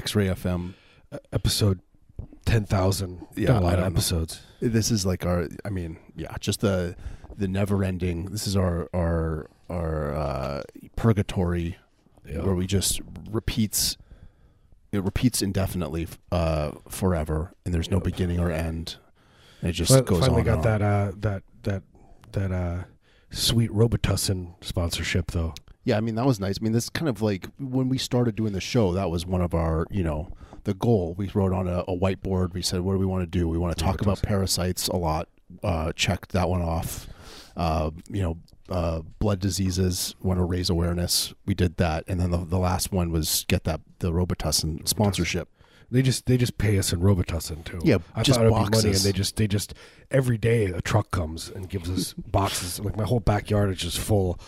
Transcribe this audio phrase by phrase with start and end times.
[0.00, 0.72] X-ray FM.
[1.30, 1.80] Episode
[2.46, 3.26] ten thousand.
[3.36, 4.40] Yeah, a lot of episodes.
[4.60, 5.46] This is like our.
[5.64, 6.96] I mean, yeah, just the
[7.36, 8.26] the never-ending.
[8.26, 10.62] This is our our our uh,
[10.96, 11.76] purgatory
[12.26, 12.42] Yeah.
[12.44, 13.98] where we just repeats.
[14.90, 18.04] It repeats indefinitely, uh, forever, and there's no Yep.
[18.04, 18.96] beginning or end.
[19.60, 20.44] And it just goes finally on.
[20.46, 21.82] got and that uh, that that
[22.32, 22.84] that uh,
[23.30, 25.52] sweet Robitussin sponsorship though.
[25.84, 26.58] Yeah, I mean that was nice.
[26.60, 29.40] I mean, this kind of like when we started doing the show, that was one
[29.40, 30.32] of our, you know,
[30.64, 31.14] the goal.
[31.16, 32.52] We wrote on a, a whiteboard.
[32.52, 33.48] We said, "What do we want to do?
[33.48, 35.28] We want to talk about parasites a lot."
[35.62, 37.08] Uh, checked that one off.
[37.56, 40.14] Uh, you know, uh, blood diseases.
[40.22, 41.34] Want to raise awareness.
[41.46, 45.48] We did that, and then the, the last one was get that the Robitussin sponsorship.
[45.90, 47.80] They just they just pay us in Robitussin too.
[47.82, 49.02] Yeah, I just thought it'd be money, and boxes.
[49.02, 49.74] they just they just
[50.10, 52.78] every day a truck comes and gives us boxes.
[52.78, 54.38] Like my whole backyard is just full.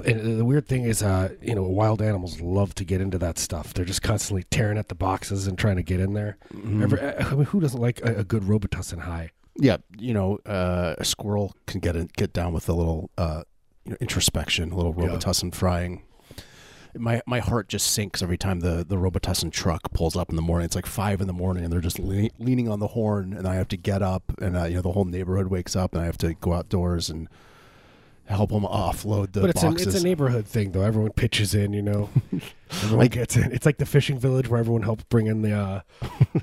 [0.00, 3.38] And the weird thing is, uh, you know, wild animals love to get into that
[3.38, 3.74] stuff.
[3.74, 6.36] They're just constantly tearing at the boxes and trying to get in there.
[6.82, 9.30] Every, I mean, who doesn't like a, a good Robitussin high?
[9.60, 13.42] Yeah, you know, uh, a squirrel can get in, get down with a little uh,
[13.84, 15.08] you know, introspection, a little Yeah.
[15.08, 16.02] Robitussin frying.
[16.96, 20.42] My my heart just sinks every time the the Robitussin truck pulls up in the
[20.42, 20.64] morning.
[20.64, 23.46] It's like five in the morning, and they're just le- leaning on the horn, and
[23.46, 26.02] I have to get up, and uh, you know the whole neighborhood wakes up, and
[26.02, 27.28] I have to go outdoors and
[28.28, 29.94] help them offload the but it's a, boxes.
[29.94, 30.82] it's a neighborhood thing, though.
[30.82, 32.08] Everyone pitches in, you know.
[32.70, 33.50] Everyone Like- gets in.
[33.52, 35.80] It's like the fishing village where everyone helps bring in the uh,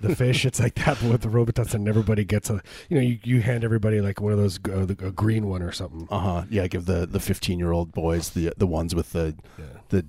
[0.01, 0.45] the fish.
[0.45, 2.61] It's like that, but with the Robitussin, and everybody gets a.
[2.89, 5.61] You know, you, you hand everybody like one of those uh, the, a green one
[5.61, 6.07] or something.
[6.09, 6.43] uh huh.
[6.49, 9.65] Yeah, give the the fifteen year old boys the the ones with the Yeah.
[9.89, 10.05] the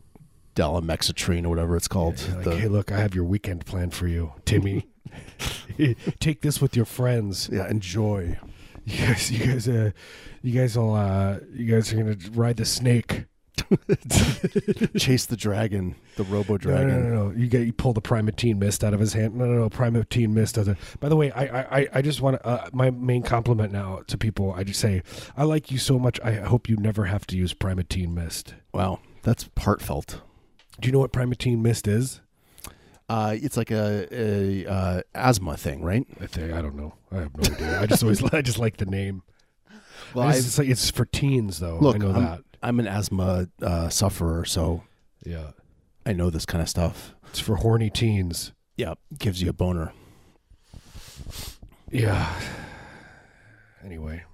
[0.54, 2.18] Delamexatrine or whatever it's called.
[2.26, 4.86] You're like, The- hey, look, I have your weekend planned for you, Timmy.
[6.20, 7.48] Take this with your friends.
[7.52, 8.38] yeah, enjoy.
[8.92, 9.90] You guys, you guys, uh,
[10.42, 13.24] you guys will, uh, you guys are gonna ride the snake.
[14.96, 16.88] Chase the dragon, the Robo Dragon.
[16.88, 17.28] no, no, no.
[17.28, 17.36] no.
[17.36, 19.34] You get you pull the Primatene mist out of his hand.
[19.34, 19.70] No, no, no.
[19.70, 20.78] Primatene mist doesn't.
[21.00, 22.46] By the way, I, I, I- I just want to.
[22.46, 24.52] Uh, my main compliment now to people.
[24.52, 25.02] I just say,
[25.36, 26.20] I like you so much.
[26.22, 28.54] I hope you never have to use Primatene mist.
[28.72, 30.20] Wow, that's heartfelt.
[30.80, 32.20] Do you know what Primatene mist is?
[33.08, 36.04] Uh, it's like a, a uh, asthma thing, right?
[36.20, 36.94] I think I don't know.
[37.12, 37.80] I have no idea.
[37.80, 39.22] I just always I just like the name.
[40.14, 41.78] Well, I just- it's like it's for teens though.
[41.80, 42.40] look, I know I'm, that.
[42.62, 44.82] I'm an asthma uh, sufferer, so
[45.24, 45.50] Yeah,
[46.04, 47.14] I know this kind of stuff.
[47.28, 48.52] it's for horny teens.
[48.76, 49.92] Yeah, gives you a boner.
[51.90, 52.28] Yeah.
[53.84, 54.24] Anyway,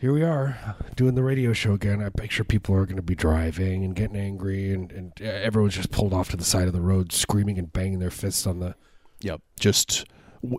[0.00, 2.02] here we are doing the radio show again.
[2.02, 5.90] I picture people are going to be driving and getting angry, and, and everyone's just
[5.90, 8.74] pulled off to the side of the road, screaming and banging their fists on the.
[9.20, 10.06] Yep, just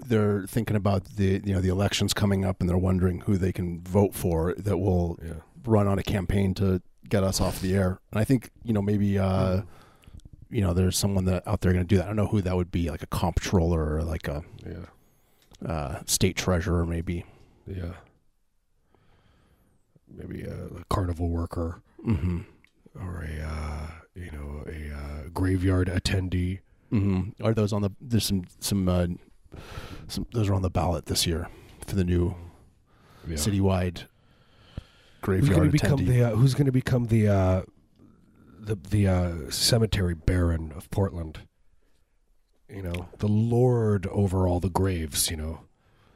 [0.05, 3.51] they're thinking about the you know the elections coming up, and they're wondering who they
[3.51, 5.33] can vote for that will Yeah.
[5.65, 7.99] run on a campaign to get us off the air.
[8.11, 9.61] And I think you know maybe uh,
[10.51, 12.03] you know there's someone that out there going to do that.
[12.03, 15.67] I don't know who that would be, like a comptroller or like a Yeah.
[15.67, 17.25] uh, state treasurer, maybe.
[17.65, 17.93] Yeah.
[20.13, 22.39] Maybe a, a carnival worker Mm-hmm.
[22.99, 26.59] or a uh, you know a uh, graveyard attendee.
[26.91, 27.43] Mm-hmm.
[27.45, 27.91] Are those on the?
[28.01, 29.07] There's some some uh,
[30.07, 30.25] some.
[30.33, 31.47] Those are on the ballot this year
[31.85, 32.35] for the new
[33.27, 33.35] Yeah.
[33.35, 34.79] citywide Who's
[35.21, 36.07] graveyard become attendee.
[36.07, 37.61] the uh, Who's going to become the uh,
[38.59, 41.41] the the uh, cemetery baron of Portland?
[42.67, 45.29] You know, the lord over all the graves.
[45.29, 45.59] You know,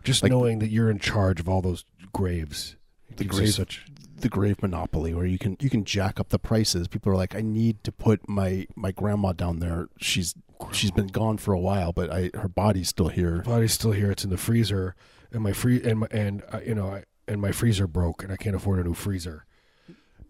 [0.03, 2.75] just Like- knowing that you're in charge of all those graves.
[3.17, 3.85] The grave- such
[4.17, 6.87] the grave monopoly, where you can you can jack up the prices.
[6.87, 9.87] People are like, I need to put my my grandma down there.
[9.97, 10.35] She's
[10.71, 13.41] she's been gone for a while, but I her body's still here.
[13.41, 14.11] body's still here.
[14.11, 14.95] It's in the freezer,
[15.31, 18.31] and my free and my, and uh, you know, I, and my freezer broke, and
[18.31, 19.45] I can't afford a new freezer.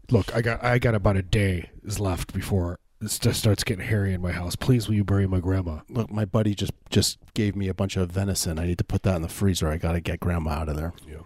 [0.10, 4.14] Look, I got I got about a day is left before just starts getting hairy
[4.14, 4.56] in my house.
[4.56, 5.80] Please, will you bury my grandma?
[5.90, 8.58] Look, my buddy just just gave me a bunch of venison.
[8.58, 9.70] I need to put that in the freezer.
[9.70, 10.94] I got to get grandma out of there.
[11.08, 11.18] Yeah.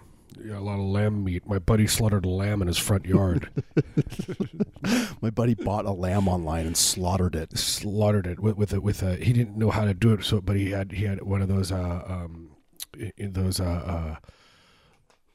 [0.45, 1.47] Yeah, a lot of lamb meat.
[1.47, 3.49] My buddy slaughtered a lamb in his front yard.
[5.21, 7.57] My buddy bought a lamb online and slaughtered it.
[7.57, 9.15] slaughtered it with with a, with a.
[9.17, 11.47] He didn't know how to do it, so but he had he had one of
[11.47, 12.51] those uh um
[12.99, 13.63] i- i- those uh.
[13.65, 14.15] uh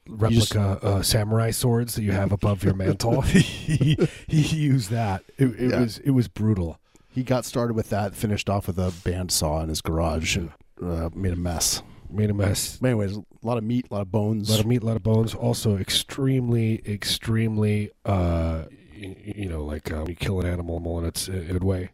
[0.07, 3.21] replica uh, samurai swords that you have above your mantle.
[3.23, 3.97] he,
[4.29, 5.25] he used that.
[5.39, 5.81] It, it Yeah.
[5.81, 6.79] was it was brutal.
[7.09, 10.51] He got started with that, finished off with a bandsaw in his garage, and
[10.83, 11.83] uh, made a mess.
[12.15, 12.79] Made a mess.
[12.81, 14.49] But anyways, a lot of meat, a lot of bones.
[14.49, 15.35] A lot of meat, a lot of bones.
[15.35, 18.65] Also, extremely, extremely, uh,
[18.95, 21.91] you know, like um, you kill an animal and it's in a good way.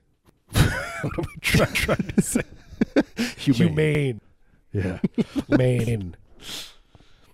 [0.52, 0.62] what
[1.18, 2.42] am I try- trying to say?
[3.38, 3.68] Humane.
[3.68, 4.20] Humane.
[4.72, 4.98] Yeah.
[5.48, 6.16] Humane.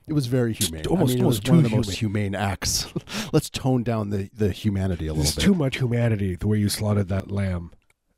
[0.09, 0.87] It was very humane.
[0.87, 2.87] almost- I mean, it was almost one of too the most humane acts.
[3.33, 5.43] Let's tone down the, the humanity a little There's bit.
[5.43, 7.73] too much humanity the way you slaughtered that lamb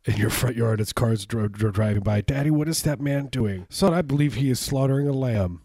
[0.09, 2.21] in your front yard as cars dro- dro- driving by.
[2.21, 3.67] Daddy, what is that man doing?
[3.71, 5.63] Son, I believe he is slaughtering a lamb.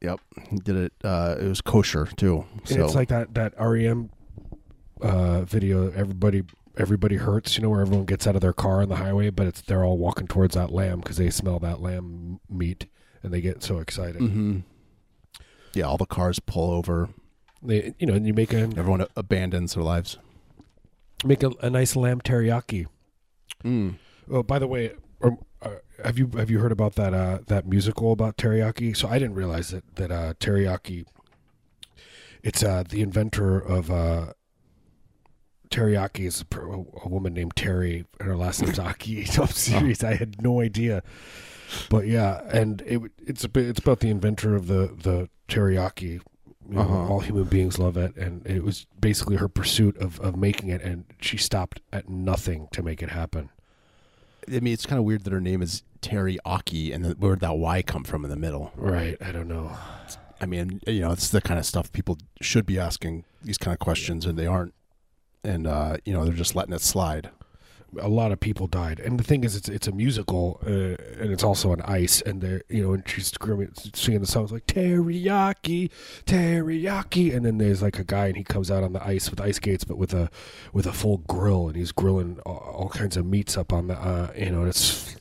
[0.00, 0.20] Yep,
[0.50, 0.92] he did it.
[1.04, 2.44] Uh, it was kosher too.
[2.70, 4.10] And it's like that that REM
[5.00, 5.90] uh, video.
[5.92, 6.42] Everybody
[6.76, 7.56] everybody hurts.
[7.56, 9.84] You know where everyone gets out of their car on the highway, but it's they're
[9.84, 12.86] all walking towards that lamb because they smell that lamb meat
[13.22, 14.20] and they get so excited.
[14.20, 14.58] hmm
[15.74, 17.08] yeah, all the cars pull over.
[17.62, 20.18] They you know and you make a Everyone abandons their lives.
[21.24, 22.86] make a, a nice lamb teriyaki.
[23.64, 23.96] Mm.
[24.30, 24.92] Oh, by the way,
[25.22, 25.70] um, uh,
[26.04, 28.96] have you have you heard about that uh, that musical about teriyaki?
[28.96, 31.04] So I didn't realize that that uh, teriyaki.
[32.42, 34.32] It's uh, the inventor of uh,
[35.70, 39.26] teriyaki is a, a woman named Terry, and her last name's Aki.
[39.38, 40.02] I'm serious.
[40.02, 41.02] I had no idea,
[41.88, 46.20] but yeah, and it it's a bit, it's about the inventor of the the teriyaki.
[46.68, 47.12] You know, Uh-huh.
[47.12, 50.82] All human beings love it, and it was basically her pursuit of, of making it,
[50.82, 53.50] and she stopped at nothing to make it happen.
[54.48, 57.40] I mean, it's kind of weird that her name is Terry Aki, and then where'd
[57.40, 58.72] that Y come from in the middle?
[58.76, 59.16] Right.
[59.20, 59.76] I don't know.
[60.40, 63.72] I mean, you know, it's the kind of stuff people should be asking these kind
[63.72, 64.74] of questions, and they aren't.
[65.44, 67.30] And uh, you know, they're just letting it slide.
[68.00, 70.70] A lot of people died, and the thing is, it's it's a musical, uh,
[71.20, 74.50] and it's also on ice, and they're you know, and she's screaming, singing the songs
[74.50, 75.90] like teriyaki,
[76.24, 79.40] teriyaki, and then there's like a guy, and he comes out on the ice with
[79.40, 80.30] ice skates, but with a
[80.72, 83.94] with a full grill, and he's grilling all, all kinds of meats up on the,
[83.94, 85.16] uh, you know, and it's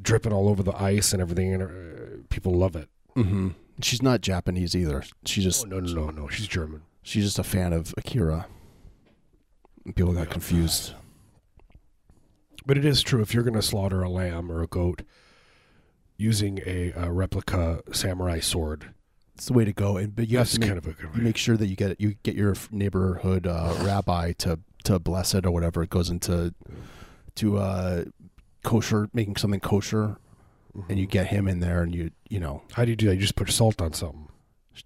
[0.00, 2.88] dripping all over the ice and everything, and uh, people love it.
[3.16, 3.48] Mm-hmm.
[3.82, 5.04] She's not Japanese either.
[5.26, 6.82] She just Oh, no, no, no, no, she's German.
[7.02, 8.46] she's just a fan of Akira.
[9.94, 10.94] People got confused.
[12.68, 15.00] But it is true if you're going to slaughter a lamb or a goat
[16.18, 18.92] using a, uh replica samurai sword,
[19.34, 19.96] It's the way to go.
[19.96, 21.66] And but you have that's to make, kind of a good you make sure that
[21.66, 25.82] you get you get your neighborhood uh, rabbi to to bless it or whatever.
[25.82, 26.52] It goes into
[27.36, 28.04] to uh,
[28.64, 30.18] kosher, making something kosher,
[30.90, 33.14] and you get him in there, and you you know, How do you do that?
[33.14, 34.28] You just put salt on something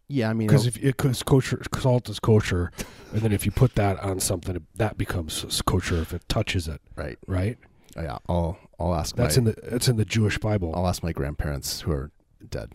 [0.09, 0.31] yeah.
[0.31, 2.71] I mean, because if it cause kosher, salt is kosher,
[3.13, 6.81] and then if you put that on something, that becomes kosher if it touches it,
[6.97, 7.19] right?
[7.27, 7.59] right?
[7.97, 9.15] Yeah, I'll I'll ask.
[9.17, 10.73] That's my, in the that's in the Jewish Bible.
[10.75, 12.11] I'll ask my grandparents who are
[12.49, 12.71] dead.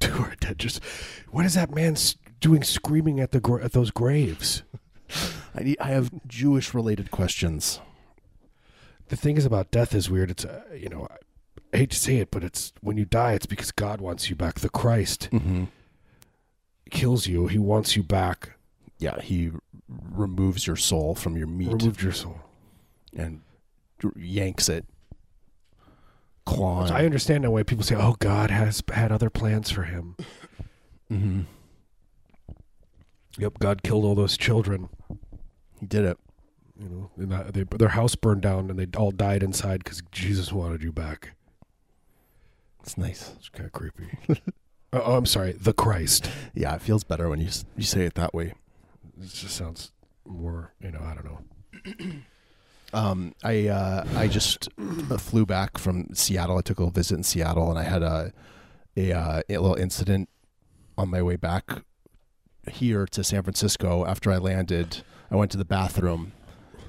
[0.04, 0.58] Who are dead?
[0.58, 0.82] just
[1.30, 1.94] what is that man
[2.40, 4.62] doing screaming at the at those graves?
[5.54, 5.76] I need.
[5.80, 7.80] I have Jewish related questions.
[9.08, 10.30] The thing is about death is weird.
[10.30, 11.06] It's uh, you know.
[11.72, 14.34] I hate to say it, but it's when you die, it's because God wants you
[14.36, 14.60] back.
[14.60, 15.64] The Christ Mm-hmm.
[16.90, 17.46] kills you.
[17.46, 18.52] He wants you back.
[18.98, 19.50] Yeah, he
[19.88, 22.40] removes your soul from your meat Removed your soul.
[23.16, 23.40] and
[24.16, 24.86] yanks it.
[26.46, 26.90] Clawing.
[26.90, 30.16] I understand now why people say, "Oh, God has had other plans for him."
[31.10, 31.42] mm-hmm.
[33.38, 34.88] Yep, God killed all those children.
[35.78, 36.18] He did it.
[36.78, 40.02] You know, and that, they, their house burned down, and they all died inside because
[40.10, 41.32] Jesus wanted you back.
[42.82, 43.32] It's nice.
[43.38, 44.08] It's kind of creepy.
[44.92, 46.30] oh, oh, I'm sorry, the Christ.
[46.54, 48.54] Yeah, it feels better when you you say it that way.
[49.20, 49.92] It just sounds
[50.26, 52.20] more, you know, I don't know.
[52.92, 54.68] Um, I uh, I just
[55.18, 56.58] flew back from Seattle.
[56.58, 58.32] I took a little visit in Seattle, and I had a
[58.96, 60.28] a, uh, a little incident
[60.98, 61.82] on my way back
[62.70, 64.04] here to San Francisco.
[64.04, 66.32] After I landed, I went to the bathroom.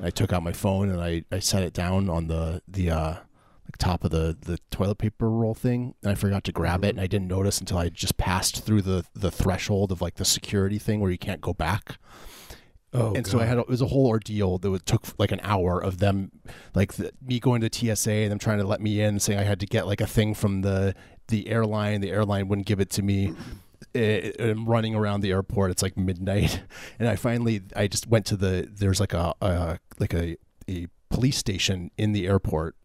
[0.02, 3.16] I took out my phone and I, I set it down on the the uh,
[3.66, 6.90] like top of the, the toilet paper roll thing, and I forgot to grab it,
[6.90, 10.26] and I didn't notice until I just passed through the the threshold of like the
[10.26, 11.98] security thing where you can't go back
[12.94, 15.32] Oh, and so I had a, it was a whole ordeal that would, took like
[15.32, 16.32] an hour of them,
[16.76, 19.44] like the, me going to TSA and them trying to let me in, saying I
[19.44, 20.94] had to get like a thing from the
[21.30, 22.02] the airline.
[22.02, 23.34] The airline wouldn't give it to me.
[23.96, 25.72] Eh, I'm running around the airport.
[25.72, 26.64] It's like midnight,
[27.00, 30.36] and I finally I just went to the there's like a, a like a
[30.68, 32.76] a police station in the airport,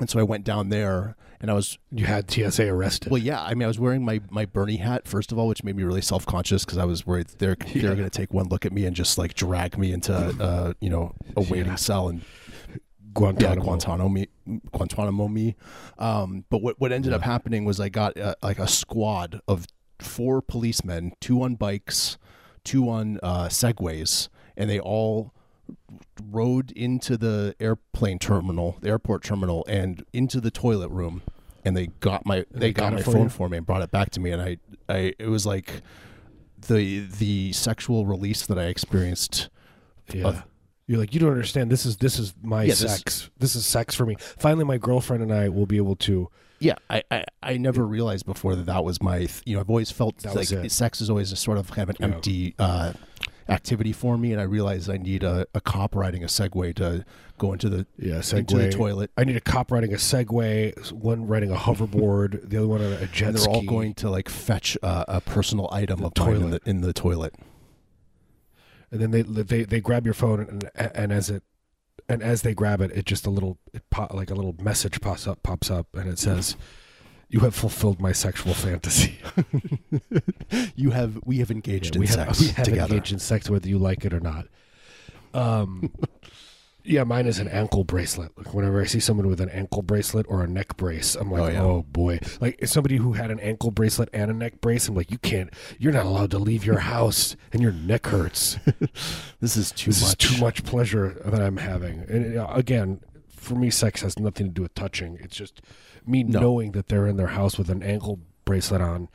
[0.00, 3.10] and so I went down there and I was you had TSA arrested.
[3.10, 3.42] well, yeah.
[3.42, 5.82] I mean, I was wearing my, my Bernie hat first of all, which made me
[5.82, 7.82] really self conscious because I was worried they're Yeah.
[7.82, 10.72] they're going to take one look at me and just like drag me into uh,
[10.80, 11.74] you know a waiting Yeah.
[11.76, 12.76] cell and yeah,
[13.14, 13.62] Guantanamo.
[13.64, 14.28] Guantanamo me,
[14.72, 15.56] Guantanamo me.
[15.98, 19.66] Um, but what what ended up happening was I got uh, like a squad of
[19.98, 22.18] four policemen, two on bikes,
[22.64, 25.34] two on uh, segways, and they all
[26.30, 31.22] rode into the airplane terminal, the airport terminal, and into the toilet room,
[31.64, 33.28] and they got my they, they got, got my for phone you?
[33.28, 34.56] for me and brought it back to me, and I
[34.88, 35.82] I it was like
[36.68, 39.48] the the sexual release that I experienced
[40.12, 40.26] Yeah.
[40.28, 40.42] of-
[40.86, 41.70] You're like, you don't understand.
[41.70, 43.30] This is this is my Yeah, sex.
[43.38, 44.16] This, is sex for me.
[44.18, 46.28] Finally, my girlfriend and I will be able to.
[46.58, 49.70] Yeah, I, I, I never realized before that that was my, th- you know, I've
[49.70, 52.14] always felt That like sex is always a sort of kind of an Yeah.
[52.14, 52.92] empty uh,
[53.50, 57.04] activity for me, and I realized I need a, a cop riding a Segway to
[57.38, 58.70] go into the Yeah, into the Segway.
[58.72, 59.10] toilet.
[59.16, 62.92] I need a cop riding a Segway, one riding a hoverboard, the other one on
[62.92, 66.12] a jet And they're all going to like fetch uh, a personal item The of
[66.18, 66.64] mine in toilet.
[66.64, 67.34] the, in the toilet.
[68.90, 71.42] and then they they they grab your phone and and as it
[72.08, 75.00] and as they grab it, it just a little it pop, like a little message
[75.00, 76.56] pops up pops up and it says,
[77.30, 79.18] "You have fulfilled my sexual fantasy."
[80.74, 82.94] You have we have engaged Yeah, we in have, sex we have together.
[82.94, 84.46] engaged in sex whether you like it or not.
[85.32, 85.92] Um,
[86.84, 88.36] yeah, mine is an ankle bracelet.
[88.36, 91.54] Like whenever I see someone with an ankle bracelet or a neck brace, I'm like,
[91.54, 92.18] Oh, oh, boy.
[92.40, 95.50] Like somebody who had an ankle bracelet and a neck brace, I'm like, you can't.
[95.78, 98.58] You're not allowed to leave your house, and your neck hurts.
[99.40, 100.24] This is too this much.
[100.24, 102.00] is too much pleasure that I'm having.
[102.10, 105.16] And uh, again, for me, sex has nothing to do with touching.
[105.22, 105.62] It's just
[106.06, 106.40] me No.
[106.40, 109.08] knowing that they're in their house with an ankle bracelet on,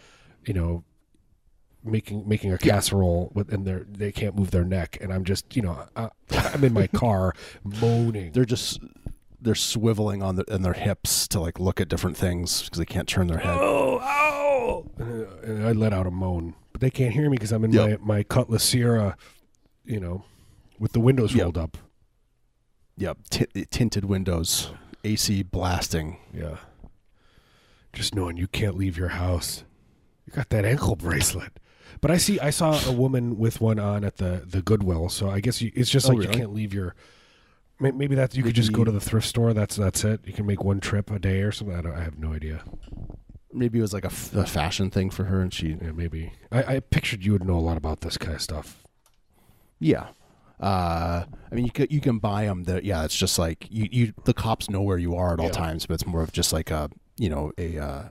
[0.45, 0.83] you know,
[1.83, 5.55] making making a casserole with, and they they can't move their neck, and I'm just,
[5.55, 8.31] you know, I, I'm in my car moaning.
[8.31, 8.79] They're just
[9.41, 13.07] they're swiveling on the, their hips to like look at different things because they can't
[13.07, 13.57] turn their head.
[13.59, 14.89] oh!
[14.97, 17.63] And, uh, and I let out a moan, but they can't hear me because I'm
[17.63, 17.99] in Yep.
[18.01, 19.15] my my Cutlass Ciera,
[19.83, 20.23] you know,
[20.79, 21.43] with the windows Yep.
[21.43, 21.77] rolled up.
[22.97, 24.71] Yep, t- tinted windows,
[25.03, 26.17] AC blasting.
[26.33, 26.57] Yeah.
[27.95, 29.63] Just knowing you can't leave your house.
[30.27, 31.51] You got that ankle bracelet.
[32.01, 35.29] But I see I saw a woman with one on at the the Goodwill, so
[35.29, 36.93] I guess you, it's just Oh, like you can't leave your
[37.79, 39.53] maybe that you could just go to the thrift store.
[39.53, 40.21] That's that's it.
[40.25, 41.75] You can make one trip a day or something.
[41.75, 42.63] I, don't, I have no idea.
[43.53, 46.33] Maybe it was like a, f- a fashion thing for her, and she Yeah, maybe.
[46.51, 48.83] I, I pictured you would know a lot about this kind of stuff.
[49.79, 50.07] yeah.
[50.59, 52.63] Uh, I mean, you can you can buy them.
[52.63, 55.47] That yeah, it's just like you, you the cops know where you are at all
[55.47, 55.51] Yeah.
[55.51, 58.03] times, but it's more of just like a you know a uh,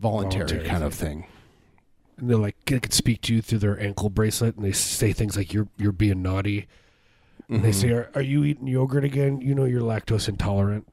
[0.00, 1.26] voluntary, Voluntary kind of thing.
[2.18, 5.12] And they're like they could speak to you through their ankle bracelet, and they say
[5.12, 6.66] things like you're you're being naughty.
[7.48, 9.40] And they say, are, "Are you eating yogurt again?
[9.40, 10.88] You know you're lactose intolerant."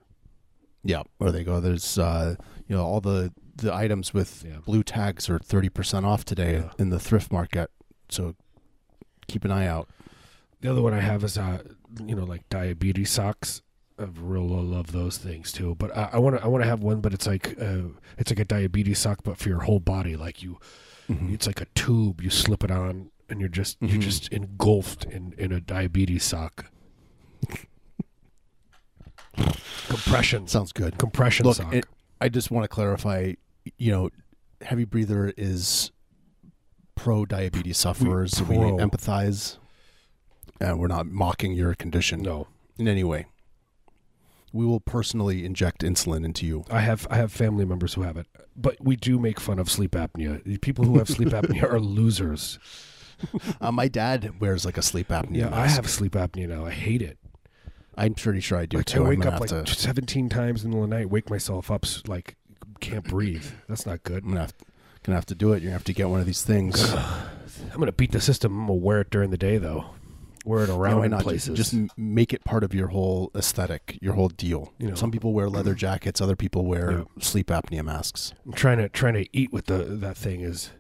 [0.84, 1.60] Yeah, or they go.
[1.60, 2.36] There's uh,
[2.68, 4.58] you know all the the items with Yeah.
[4.66, 6.72] blue tags are thirty percent off today Yeah.
[6.78, 7.72] in the thrift market.
[8.10, 8.36] So
[9.28, 9.90] keep an eye out.
[10.62, 11.64] The other one I have is uh,
[12.06, 13.62] you know, like diabetes socks.
[14.00, 15.76] I real love those things too.
[15.76, 18.40] But I want to I want to have one, but it's like uh, it's like
[18.40, 20.16] a diabetes sock, but for your whole body.
[20.16, 20.58] Like you,
[21.10, 21.34] Mhm.
[21.34, 22.22] it's like a tube.
[22.22, 24.02] You slip it on, and you're just you're Mhm.
[24.02, 26.72] just engulfed in in a diabetes sock.
[29.88, 30.98] Compression, Sounds good.
[30.98, 31.74] compression Look, sock.
[31.74, 31.86] it-
[32.22, 33.34] I just want to clarify.
[33.78, 34.10] You know,
[34.62, 35.92] heavy breather is
[36.96, 38.42] pro diabetes sufferers.
[38.42, 38.78] we pro.
[38.78, 39.58] empathize,
[40.62, 42.48] and we're not mocking your condition no,
[42.78, 43.26] in any way.
[44.54, 46.64] We will personally inject insulin into you.
[46.70, 49.70] I have I have family members who have it, but we do make fun of
[49.70, 50.44] sleep apnea.
[50.44, 52.60] The People who have sleep apnea are losers.
[53.60, 55.38] Uh, my dad wears like a sleep apnea.
[55.38, 56.66] Yeah, I have sleep apnea now.
[56.66, 57.18] I hate it.
[57.98, 59.06] I'm pretty sure I do Like, too.
[59.06, 59.66] I wake up like to.
[59.68, 62.36] 17 times in the middle of the night, wake myself up, like
[62.80, 63.46] can't breathe.
[63.68, 64.24] That's not good.
[64.24, 64.54] I'm gonna have,
[65.04, 65.62] gonna have to do it.
[65.62, 66.94] You're gonna have to get one of these things.
[66.94, 68.52] I'm gonna beat the system.
[68.54, 69.86] I'm gonna wear it during the day though.
[70.46, 71.24] Wear it around in not?
[71.24, 71.56] places.
[71.58, 74.74] Just m- make it part of your whole aesthetic, your whole deal.
[74.78, 74.96] You know.
[74.96, 76.20] Some people wear leather jackets.
[76.20, 77.04] Other people wear Yeah.
[77.22, 78.34] sleep apnea masks.
[78.46, 80.72] I'm trying to trying to eat with the that thing is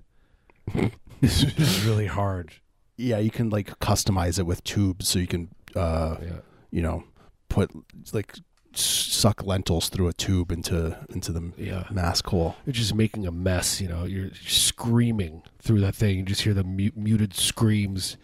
[1.22, 2.53] is is really hard.
[2.98, 6.29] Yeah, you can like customize it with tubes, so you can, uh, Yeah.
[6.72, 7.03] you know,
[7.50, 7.72] put
[8.13, 8.36] like
[8.75, 11.86] suck lentils through a tube into into the Yeah.
[11.91, 12.55] mask hole.
[12.65, 14.03] You're just making a mess, you know.
[14.05, 16.17] You're screaming through that thing.
[16.17, 18.17] You just hear the mu- muted screams.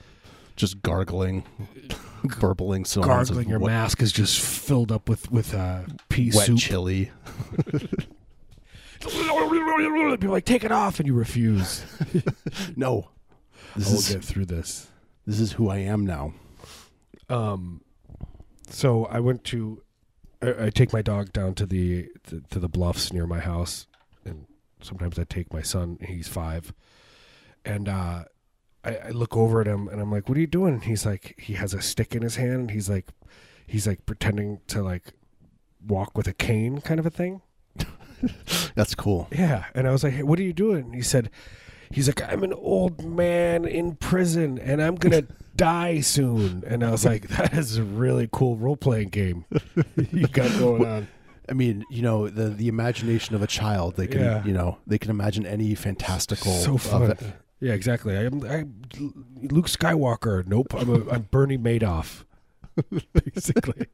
[0.59, 1.45] Just gargling,
[2.41, 3.01] burbling, so.
[3.01, 3.47] Gargling.
[3.47, 6.59] Your wet, mask is just filled up with with uh, pea wet soup.
[6.59, 7.11] chili.
[8.99, 11.85] People like, take it off, and you refuse.
[12.75, 13.07] No,
[13.73, 14.87] I this will is get through this.
[15.25, 16.33] this is who I am now.
[17.29, 17.81] Um,
[18.69, 19.81] so I went to,
[20.41, 23.87] I, I take my dog down to the to, to the bluffs near my house,
[24.25, 24.45] and
[24.81, 25.99] sometimes I take my son.
[26.01, 26.73] He's five,
[27.63, 28.25] and uh,
[28.83, 31.05] I, I look over at him and I'm like, "What are you doing?" And he's
[31.05, 32.53] like, he has a stick in his hand.
[32.62, 33.07] And he's like,
[33.67, 35.13] he's like pretending to like
[35.86, 37.41] walk with a cane, kind of a thing.
[38.75, 39.27] That's cool.
[39.31, 41.29] Yeah, and I was like, hey, "What are you doing?" And he said,
[41.91, 45.24] "He's like, I'm an old man in prison, and I'm gonna
[45.55, 49.45] die soon." And I was like, "That is a really cool role playing game
[50.12, 51.07] you got going on."
[51.48, 53.95] I mean, you know, the the imagination of a child.
[53.95, 54.43] They can, Yeah.
[54.45, 56.51] you know, they can imagine any fantastical.
[56.53, 57.17] So of fun.
[57.59, 58.15] Yeah, exactly.
[58.15, 58.81] I'm, I'm
[59.41, 60.45] Luke Skywalker.
[60.47, 62.23] Nope, I'm a, I'm Bernie Madoff.
[63.13, 63.87] basically.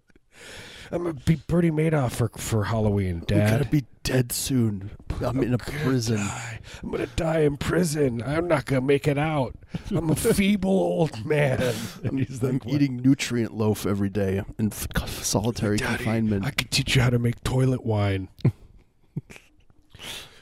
[0.92, 4.92] I'm gonna be Bernie Madoff for for Halloween, I'm gonna be dead soon.
[5.20, 6.18] I'm in a prison.
[6.18, 6.60] die.
[6.84, 8.22] I'm gonna die in prison.
[8.24, 9.56] I'm not gonna make it out.
[9.90, 11.60] I'm a feeble old man.
[12.04, 16.46] And I'm, he's I'm like, "What?" eating nutrient loaf every day in solitary Daddy, confinement.
[16.46, 18.30] I could teach you how to make toilet wine.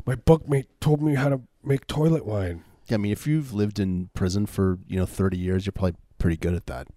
[0.05, 2.63] My bunkmate told me how to make toilet wine.
[2.87, 5.95] Yeah, I mean, if you've lived in prison for you know 30 years, you're probably
[6.17, 6.87] pretty good at that.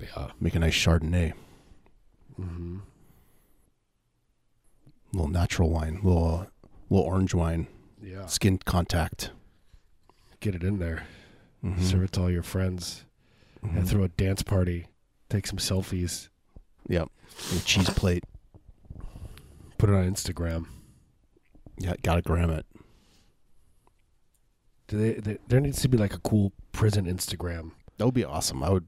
[0.00, 0.30] Yeah.
[0.40, 1.32] Make a nice Chardonnay,
[2.40, 2.78] Mm-hmm.
[5.12, 6.46] little natural wine, little
[6.90, 7.66] little orange wine,
[8.02, 8.26] Yeah.
[8.26, 9.30] skin contact.
[10.40, 11.06] Get it in there.
[11.64, 11.80] Mhm.
[11.82, 13.04] Serve it to all your friends.
[13.64, 13.76] Mhm.
[13.78, 14.86] And throw a dance party.
[15.30, 16.28] Take some selfies.
[16.88, 17.08] Yep,
[17.50, 18.24] and a cheese plate.
[19.78, 20.66] Put it on Instagram.
[21.78, 22.66] Yeah, gotta gram it.
[24.88, 27.72] Do they, they, there needs to be like a cool prison Instagram.
[27.98, 28.62] That would be awesome.
[28.62, 28.86] I would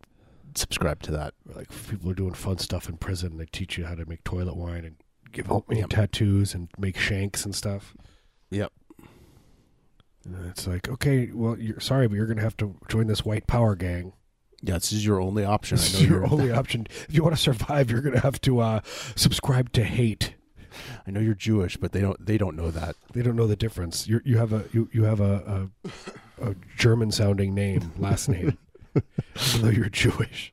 [0.55, 1.35] subscribe to that.
[1.45, 3.37] where, Like people are doing fun stuff in prison.
[3.37, 4.97] They teach you how to make toilet wine and
[5.33, 5.89] give homemade Yep.
[5.91, 7.95] tattoos and make shanks and stuff.
[8.51, 8.73] Yep.
[10.25, 13.47] And it's like, okay, well, you're sorry, but you're gonna have to join this white
[13.47, 14.13] power gang.
[14.63, 15.77] Yeah, this is your only option.
[15.77, 16.87] This I is know your only option.
[17.09, 18.81] If you want to survive, you're gonna have to uh,
[19.17, 20.35] subscribe to hate.
[21.09, 22.95] I know you're Jewish, but they don't they don't know that.
[23.15, 24.07] They don't know the difference.
[24.07, 25.71] You you have a you, you have a,
[26.39, 28.59] a a German sounding name, last name,
[28.95, 30.53] even though you're Jewish.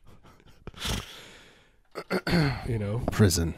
[2.70, 3.54] you know, Prison.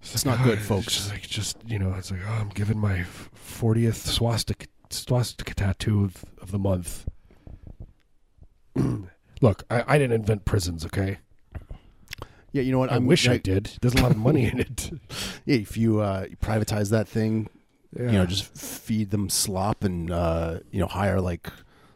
[0.00, 0.86] It's not good, ah, folks.
[0.86, 5.54] It's just like just you know, it's like oh, I'm giving my fortieth swastika swastika
[5.54, 7.06] tattoo of, of the month.
[9.42, 11.18] Look, I, I didn't invent prisons, okay?
[12.52, 12.90] Yeah, you know what?
[12.90, 13.70] I I'm- wish I did.
[13.80, 14.90] There's a lot of money in it.
[15.44, 17.48] Yeah, if you uh, you privatize that thing,
[17.98, 21.50] you know, just feed them slop and uh, you know hire like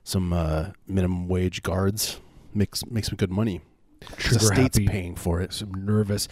[0.05, 2.21] some uh, minimum wage guards.
[2.55, 3.61] Makes makes some good money.
[4.01, 4.89] 'Cause Trigger the state's happy.
[4.89, 5.53] paying for it.
[5.53, 6.29] some nervous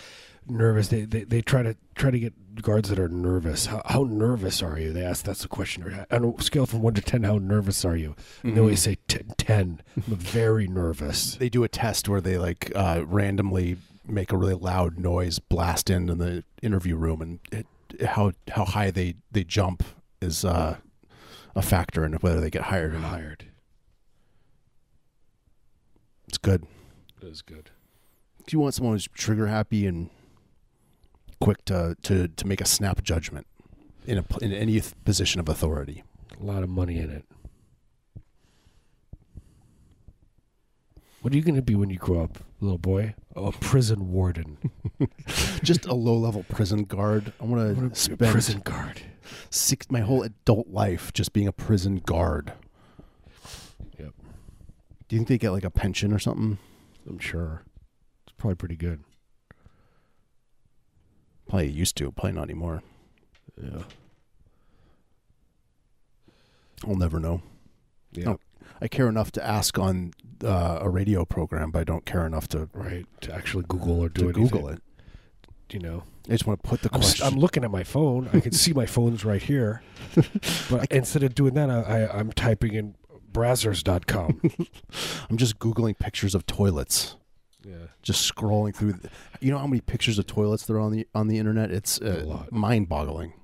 [0.47, 4.03] nervous they, they they try to try to get guards that are nervous how, how
[4.05, 7.23] nervous are you they ask that's the question on a scale from 1 to 10
[7.23, 11.65] how nervous are you and they always say t- 10 i'm very nervous They do
[11.65, 16.19] a test where they like uh, randomly make a really loud noise blast in in
[16.19, 17.67] the interview room, and it,
[18.07, 19.83] how how high they they jump
[20.21, 20.77] is uh,
[21.55, 23.11] a factor in whether they get hired or not.
[23.11, 23.47] hired
[26.29, 26.67] It's good.
[27.21, 27.71] that is good
[28.47, 30.11] If you want someone who's trigger happy and
[31.41, 33.47] quick to to to make a snap judgment
[34.07, 36.03] in a in any position of authority.
[36.41, 37.25] a lot of money in it
[41.25, 44.13] what are you going to be when you grow up little boy oh, a prison
[44.13, 44.59] warden
[45.63, 47.33] Just a low level prison guard.
[47.41, 49.01] I want to a spend prison guard
[49.49, 52.53] six my whole adult life just being a prison guard.
[53.99, 54.13] Yep.
[55.09, 56.59] Do you think they get like a pension or something?
[57.09, 57.63] i'm sure
[58.27, 59.03] it's probably pretty good
[61.49, 62.11] Probably used to.
[62.13, 62.83] Probably not anymore.
[63.63, 63.83] yeah
[66.87, 67.41] I'll never know.
[68.13, 68.39] yeah Oh.
[68.81, 70.13] I care enough to ask on
[70.45, 74.09] uh, a radio program, but I don't care enough to right to actually google or
[74.09, 74.47] do to anything.
[74.47, 74.83] Google it.
[75.71, 77.27] you know I just want to put the I'm, question.
[77.27, 78.29] I'm looking at my phone.
[78.33, 79.83] I can see my phone's right here.
[80.71, 82.95] But instead of doing that, I, I, I'm typing in
[83.33, 84.41] brazzers.com.
[85.31, 87.17] I'm just googling pictures of toilets.
[87.63, 87.89] yeah.
[88.03, 88.95] Just scrolling through.
[88.95, 89.11] The,
[89.41, 91.71] you know how many pictures of toilets there are on the on the internet?
[91.71, 93.35] It's uh, mind-boggling.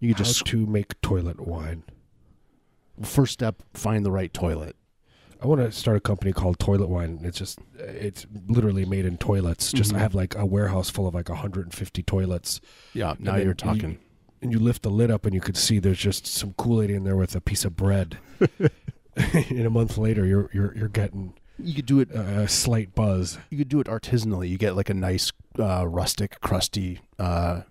[0.00, 1.84] You could just to make toilet wine.
[3.02, 4.76] First step find the right toilet.
[5.42, 7.20] I want to start a company called Toilet Wine.
[7.22, 9.70] It's just, it's literally made in toilets.
[9.70, 9.96] Just Mhm.
[9.96, 12.60] I have like a warehouse full of like 150 toilets.
[12.94, 13.98] Yeah, now you're you- talking.
[14.42, 16.90] And you lift the lid up and you could see there's just some Kool Aid
[16.90, 18.18] in there with a piece of bread.
[19.16, 22.10] and a month later, you're you're you're getting You could do it.
[22.10, 23.38] a, a slight buzz.
[23.50, 24.48] You could do it artisanally.
[24.48, 27.62] You get like a nice uh, rustic, crusty, uh,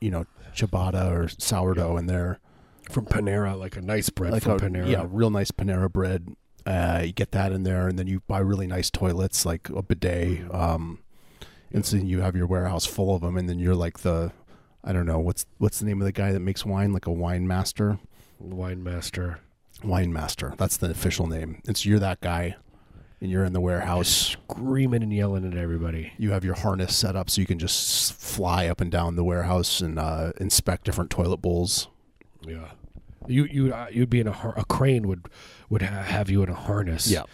[0.00, 2.38] you know, ciabatta or sourdough in there.
[2.92, 4.88] From Panera, like a nice bread like from a, Panera.
[4.88, 6.34] Yeah, real nice Panera bread.
[6.64, 9.82] Uh, you get that in there, and then you buy really nice toilets, like a
[9.82, 10.52] bidet.
[10.54, 11.00] Um,
[11.72, 14.32] and so you have your warehouse full of them, and then you're like the,
[14.84, 17.12] I don't know what's what's the name of the guy that makes wine, like a
[17.12, 17.98] wine master.
[18.38, 19.40] Wine master.
[19.82, 20.54] Wine master.
[20.58, 21.60] That's the official name.
[21.66, 22.56] And so you're that guy,
[23.20, 24.08] and you're in the warehouse.
[24.08, 26.12] Screaming and yelling at everybody.
[26.18, 29.24] You have your harness set up so you can just fly up and down the
[29.24, 31.88] warehouse and uh, inspect different toilet bowls.
[32.46, 32.72] Yeah.
[33.28, 35.26] You you uh, you'd be in a har- a crane would
[35.68, 37.10] would ha- have you in a harness.
[37.10, 37.24] Yeah.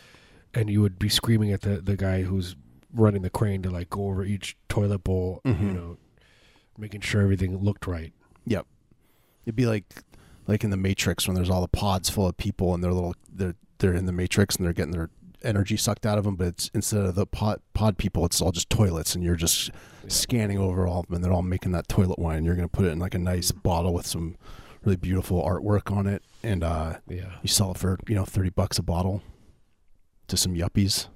[0.55, 2.57] And you would be screaming at the the guy who's
[2.92, 5.74] running the crane to like go over each toilet bowl, you Mhm.
[5.74, 5.96] know,
[6.79, 8.12] making sure everything looked right.
[8.46, 8.66] Yep.
[9.44, 10.03] It'd be like
[10.46, 13.14] like in the Matrix when there's all the pods full of people and they're little
[13.33, 15.11] they're they're in the Matrix and they're getting their
[15.44, 18.51] energy sucked out of them, but it's instead of the pod pod people, it's all
[18.51, 19.70] just toilets, and you're just
[20.09, 22.44] scanning over all of them, and they're all making that toilet wine.
[22.44, 24.35] You're gonna put it in like a nice bottle with some
[24.88, 27.37] really beautiful artwork on it, and uh, Yeah.
[27.42, 29.22] you sell it for you know thirty bucks a bottle
[30.29, 31.09] to some yuppies.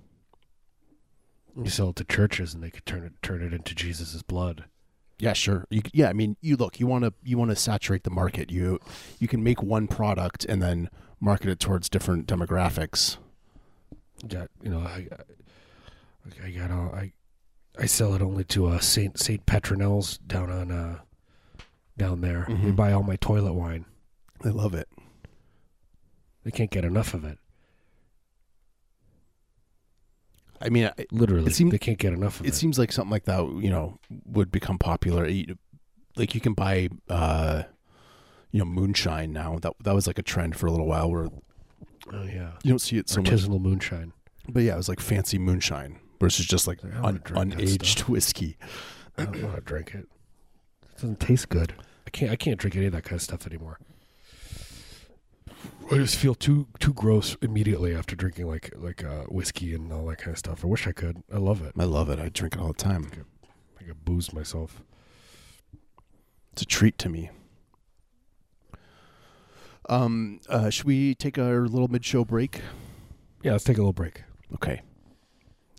[1.57, 4.65] You sell it to churches and they could turn it turn it into Jesus' blood.
[5.19, 5.67] Yeah, sure.
[5.71, 8.51] You, yeah, I mean, you look, you want to you want to saturate the market.
[8.51, 8.79] You
[9.19, 13.17] you can make one product and then market it towards different demographics.
[14.29, 15.09] Yeah, you know, I
[16.27, 17.13] I, I got all I
[17.79, 20.99] I sell it only to uh Saint Saint Petronels down on uh
[21.97, 22.45] down there.
[22.49, 22.77] They Mhm.
[22.77, 23.85] buy all my toilet wine.
[24.45, 24.89] I love it.
[26.45, 27.39] They can't get enough of it.
[30.61, 32.51] I mean, I- Literally, It seem- they can't get enough of it.
[32.51, 35.29] it seems like something like that, you know, would become popular.
[36.17, 37.65] Like you can buy, uh,
[38.51, 39.59] you know, moonshine now.
[39.59, 41.29] That that was like a trend for a little while where
[42.13, 43.31] oh yeah, you don't see it so much.
[43.31, 44.13] artisanal moonshine.
[44.49, 48.09] But yeah, it was like fancy moonshine versus just like un, unaged stuff.
[48.09, 48.57] whiskey.
[49.17, 50.07] I don't want to drink it.
[51.03, 51.75] Doesn't taste good.
[52.07, 52.31] I can't.
[52.31, 53.81] I can't drink any of that kind of stuff anymore.
[55.91, 60.07] I just feel too too gross immediately after drinking like like uh, whiskey and all
[60.07, 60.65] that kind of stuff.
[60.65, 61.25] I wish I could.
[61.35, 61.73] I love it.
[61.77, 62.21] I love it.
[62.21, 63.11] I drink it all the time.
[63.81, 64.81] I could booze myself.
[66.53, 67.31] It's a treat to me.
[69.89, 72.61] Um, uh, should we take our little mid-show break?
[73.43, 74.23] Yeah, let's take a little break.
[74.55, 74.83] Okay.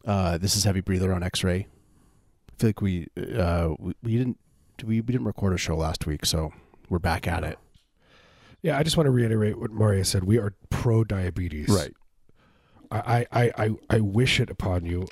[0.05, 1.67] Uh, this is Heavy Breather on X-Ray.
[2.49, 4.37] I feel like we uh we, we didn't
[4.83, 6.51] we, we didn't record a show last week, so
[6.89, 7.59] we're back at it.
[8.61, 10.23] Yeah, I just want to reiterate what Maria said.
[10.23, 11.69] We are pro diabetes.
[11.69, 11.93] Right.
[12.91, 15.07] I, I, I, I wish it upon you,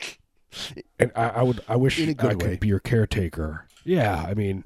[0.99, 2.57] and I, I would I wish I could way.
[2.57, 3.65] be your caretaker.
[3.83, 4.65] Yeah, I mean,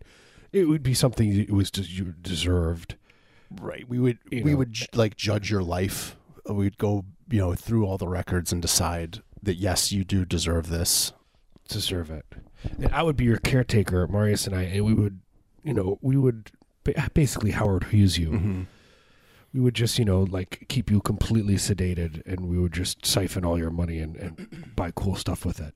[0.51, 2.95] it would be something it was just you deserved.
[3.61, 3.87] Right.
[3.87, 4.57] We would You we know.
[4.57, 6.17] would like judge your life.
[6.49, 10.67] We'd go you know through all the records and decide that yes, you do deserve
[10.69, 11.13] this.
[11.69, 12.25] deserve it.
[12.77, 15.19] And I would be your caretaker, Marius and I, and we would,
[15.63, 16.51] you know, we would
[17.13, 18.29] basically Howard Hughes you.
[18.31, 18.61] Mm-hmm.
[19.53, 23.45] We would just, you know, like keep you completely sedated, and we would just siphon
[23.45, 25.73] all your money and, and buy cool stuff with it.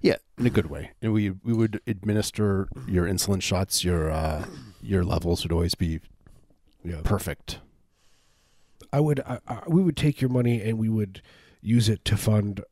[0.00, 0.92] Yeah, in a good way.
[1.02, 3.84] And we we would administer your insulin shots.
[3.84, 4.46] Your uh,
[4.80, 6.00] your levels would always be
[6.84, 7.60] Yeah, perfect.
[8.92, 9.20] I would.
[9.20, 11.22] I, I, we would take your money and we would
[11.60, 12.62] use it to fund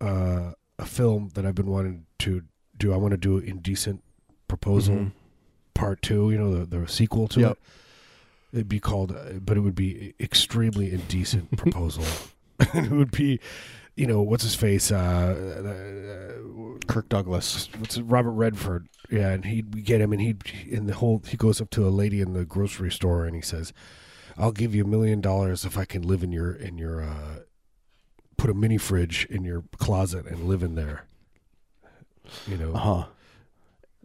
[0.00, 2.42] uh, a film that I've been wanting to
[2.78, 2.92] do.
[2.92, 4.02] I want to do indecent
[4.48, 4.94] proposal.
[4.96, 5.12] Mhm.
[5.74, 7.50] part two, you know, the, the sequel to Yep.
[7.52, 7.58] it.
[8.54, 12.04] It'd be called, uh, but it would be extremely indecent proposal.
[12.60, 13.40] it would be,
[13.94, 14.90] you know, what's his face?
[14.90, 17.68] Uh, uh, Kirk Douglas.
[17.78, 18.88] what's it, Robert Redford?
[19.10, 21.22] Yeah, and he'd get him, and he'd in the whole.
[21.26, 23.72] He goes up to a lady in the grocery store, and he says,
[24.38, 27.40] "I'll give you a million dollars if I can live in your in your uh,
[28.38, 31.04] put a mini fridge in your closet and live in there."
[32.46, 33.04] You know, Uh huh.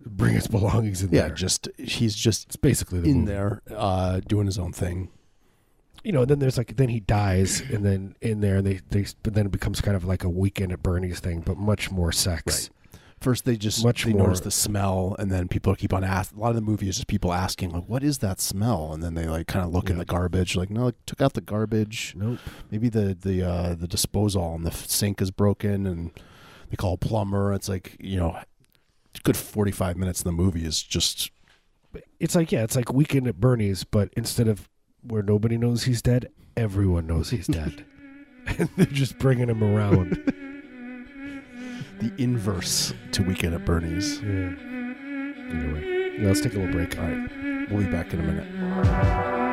[0.06, 1.36] bring his belongings in Yeah, there.
[1.36, 3.32] just he's just it's basically the in movie.
[3.32, 5.10] there uh, doing his own thing.
[6.04, 9.34] you know, then there's like then he dies, and then in there they they but
[9.36, 12.70] then it becomes kind of like a weekend at Bernie's thing, but much more sex.
[13.20, 16.40] First, they just Much they more- notice the smell, and then people keep on asking.
[16.40, 19.04] A lot of the movie is just people asking, like, "What is that smell?" And
[19.04, 21.42] then they like kind of look in the garbage, like, "No, I took out the
[21.42, 22.16] garbage.
[22.18, 22.40] Nope.
[22.72, 26.10] Maybe the the uh, the disposal on the sink is broken." And
[26.72, 27.54] they call a plumber.
[27.54, 28.46] It's like you know, a
[29.24, 31.30] good forty five minutes of the movie is just
[32.20, 34.68] It's like yeah, it's like weekend at Bernie's, but instead of
[35.04, 37.86] where nobody knows he's dead, everyone knows he's dead,
[38.48, 40.18] and they're just bringing him around.
[42.00, 44.20] the inverse to Weekend at Bernie's.
[44.22, 44.56] yeah.
[45.52, 46.98] Anyway, yeah, let's take a little break.
[46.98, 49.52] All right, we'll be back in a minute.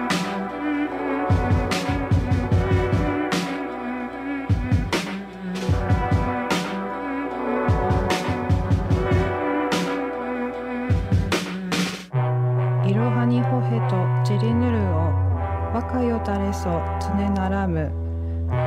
[16.19, 17.93] よたれそ常ならむ。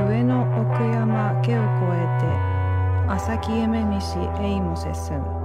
[0.08, 2.26] 上の奥山家を越えて
[3.12, 5.40] 朝木夢見しえいもせすん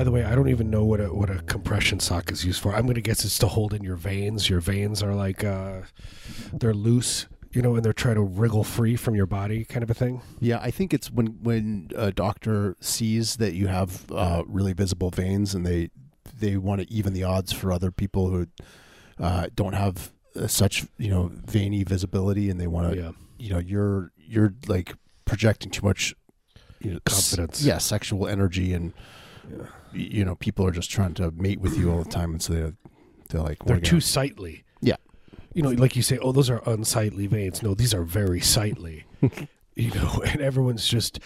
[0.00, 2.62] By the way, I don't even know what a what a compression sock is used
[2.62, 2.74] for.
[2.74, 4.48] I'm gonna guess it's to hold in your veins.
[4.48, 5.82] Your veins are like uh,
[6.54, 9.90] they're loose, you know, and they're trying to wriggle free from your body, kind of
[9.90, 10.22] a thing.
[10.38, 15.10] Yeah, I think it's when when a doctor sees that you have uh, really visible
[15.10, 15.90] veins, and they
[16.38, 18.46] they want to even the odds for other people who
[19.18, 23.10] uh, don't have uh, such you know veiny visibility, and they want to Yeah.
[23.38, 24.94] you know you're you're like
[25.26, 26.14] projecting too much
[26.80, 27.62] you know, s- Confidence.
[27.62, 28.94] yeah, sexual energy, and
[29.48, 29.66] Yeah.
[29.92, 32.52] you know people are just trying to mate with you all the time, and so
[32.52, 32.74] they're
[33.30, 34.64] they're like They're too gonna-" sightly.
[34.80, 34.96] Yeah.
[35.54, 37.62] You know, like you say, oh, those are unsightly veins.
[37.62, 39.04] No, these are very sightly.
[39.74, 41.18] you know, and everyone's just,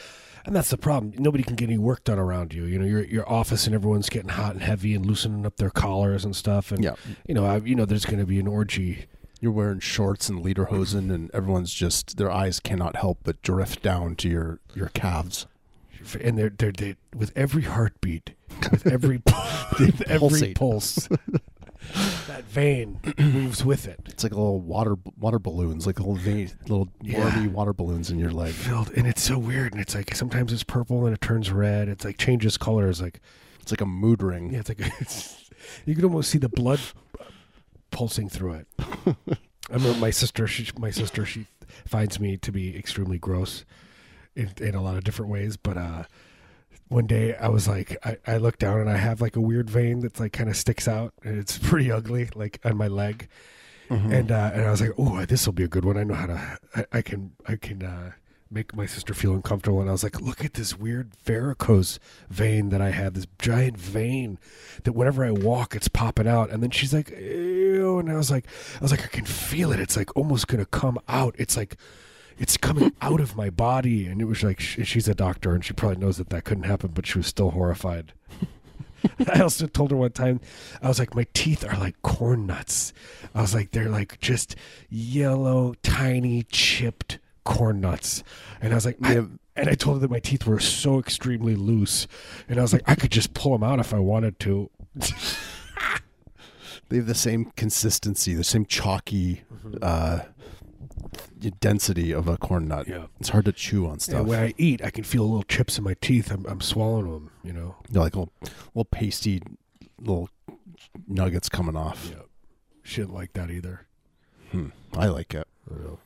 [0.47, 1.13] and that's the problem.
[1.19, 2.65] Nobody can get any work done around you.
[2.65, 5.71] You know, your your office and everyone's getting hot and heavy and loosening up their
[5.71, 6.71] collars and stuff.
[6.73, 6.95] And yeah.
[7.27, 9.07] you know, I, you know, there's going to be an orgy.
[9.41, 14.17] You're wearing shorts and lederhosen, and everyone's just their eyes cannot help but drift down
[14.17, 15.47] to your your calves.
[16.21, 18.35] And they're they're they, with every heartbeat,
[18.71, 19.23] with every
[19.81, 20.57] with every pulsate.
[20.57, 21.09] pulse,
[22.27, 24.01] that vein moves with it.
[24.07, 27.31] It's like little water water balloons, like little vein, little Yeah.
[27.31, 28.53] warmy water balloons in your leg.
[28.53, 29.73] Filled, and it's so weird.
[29.73, 31.89] And it's like sometimes it's purple and it turns red.
[31.89, 33.01] It's like changes colors.
[33.01, 33.21] Like
[33.61, 34.53] It's like a mood ring.
[34.53, 35.51] yeah, it's like it's,
[35.87, 36.81] you can almost see the blood
[37.91, 38.67] pulsing through it.
[38.81, 40.47] I remember my sister.
[40.47, 41.47] She, my sister, she
[41.87, 43.65] finds me to be extremely gross
[44.37, 45.57] in, in a lot of different ways.
[45.57, 46.05] But uh,
[46.89, 49.71] one day I was like, I, I look down and I have like a weird
[49.71, 53.29] vein that's like kind of sticks out, and it's pretty ugly, like on my leg.
[53.91, 54.13] Mhm.
[54.13, 55.97] And uh, and I was like, oh, this will be a good one.
[55.99, 56.59] I know how to.
[56.75, 58.13] I, I can I can uh,
[58.51, 59.81] make my sister feel uncomfortable.
[59.81, 61.99] And I was like, look at this weird varicose
[62.31, 63.13] vein that I have.
[63.13, 64.39] This giant vein
[64.85, 66.49] that whenever I walk, it's popping out.
[66.51, 67.99] And then she's like, ew.
[67.99, 69.81] And I was like, I was like, I can feel it.
[69.81, 71.35] It's like almost gonna come out.
[71.39, 71.77] It's like.
[72.39, 75.65] It's coming out of my body, and it was like sh- she's a doctor, and
[75.65, 78.13] she probably knows that that couldn't happen, but she was still horrified.
[79.33, 80.41] I also told her one time,
[80.83, 82.93] I was like, my teeth are like corn nuts.
[83.35, 84.57] I was like, they're like just
[84.89, 88.25] yellow, tiny, chipped corn nuts.
[88.61, 91.55] And I was like, I- and I told her that my teeth were so extremely
[91.55, 92.09] loose.
[92.49, 94.69] And I was like, I could just pull them out if I wanted to.
[96.91, 99.43] They have the same consistency, the same chalky
[99.81, 100.21] uh,
[101.61, 102.89] density of a corn nut.
[102.89, 103.07] Yeah.
[103.21, 104.21] It's hard to chew on stuff.
[104.21, 106.31] And when I eat, I can feel little chips in my teeth.
[106.31, 107.77] I'm, I'm swallowing them, you know?
[107.91, 108.33] They're like little,
[108.75, 109.43] little pasty
[109.99, 110.29] little
[111.07, 112.11] nuggets coming off.
[112.11, 112.23] Yeah.
[112.83, 113.87] She didn't like that either.
[114.51, 114.69] Hmm.
[114.93, 115.47] I like it.
[115.71, 115.99] I.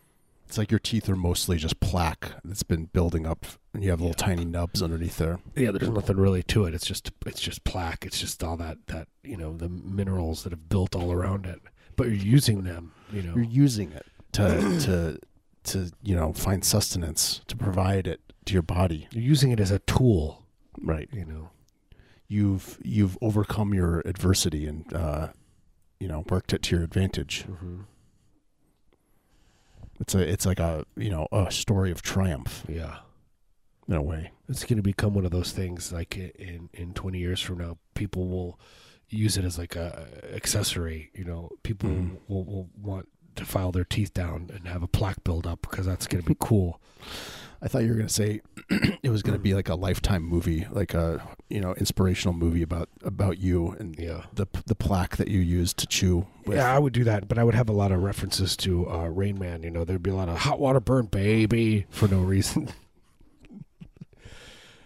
[0.46, 4.01] It's like your teeth are mostly just plaque that's been building up, and you have
[4.01, 5.40] little tiny nubs underneath there.
[5.55, 6.72] Yeah, there's nothing really to it.
[6.72, 8.07] It's just it's just plaque.
[8.07, 11.61] It's just all that that you know the minerals that have built all around it.
[11.96, 13.35] But you're using them, you know.
[13.35, 14.07] You're using it
[14.38, 15.18] to to
[15.64, 19.07] to you know find sustenance to provide it to your body.
[19.12, 20.44] You're using it as a tool,
[20.81, 21.09] Right.
[21.12, 21.51] you know.
[22.31, 25.29] You've you've overcome your adversity and uh,
[26.01, 27.44] you know worked it to your advantage.
[27.48, 27.81] Mm-hmm.
[30.01, 32.98] It's a it's like a you know a story of triumph Yeah,
[33.88, 34.31] in a way.
[34.48, 35.92] it's going to become one of those things.
[35.92, 38.61] Like in in 20 years from now, people will
[39.09, 41.11] use it as like a accessory.
[41.14, 42.18] You know, people Mhm.
[42.29, 45.87] will, will want to file their teeth down and have a plaque build up because
[45.87, 46.81] that's going to be cool.
[47.61, 48.41] I thought you were gonna say
[49.03, 52.88] it was gonna be like a lifetime movie, like a you know inspirational movie about
[53.03, 54.27] about you and Yeah.
[54.33, 56.25] the the plaque that you used to chew.
[56.47, 56.57] With.
[56.59, 59.09] Yeah, I would do that, but I would have a lot of references to uh,
[59.09, 59.64] Rain Man.
[59.64, 62.69] You know, there'd be a lot of hot water burn, baby, for no reason.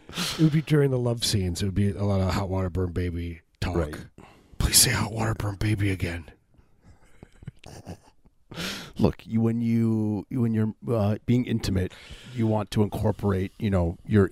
[0.09, 1.61] it would be during the love scenes.
[1.61, 3.76] It would be a lot of hot water burn, baby talk.
[3.76, 3.96] Right.
[4.57, 6.24] Please say hot water burn, baby again.
[8.98, 11.92] Look, you when you when you're uh, being intimate,
[12.34, 14.30] you want to incorporate you know your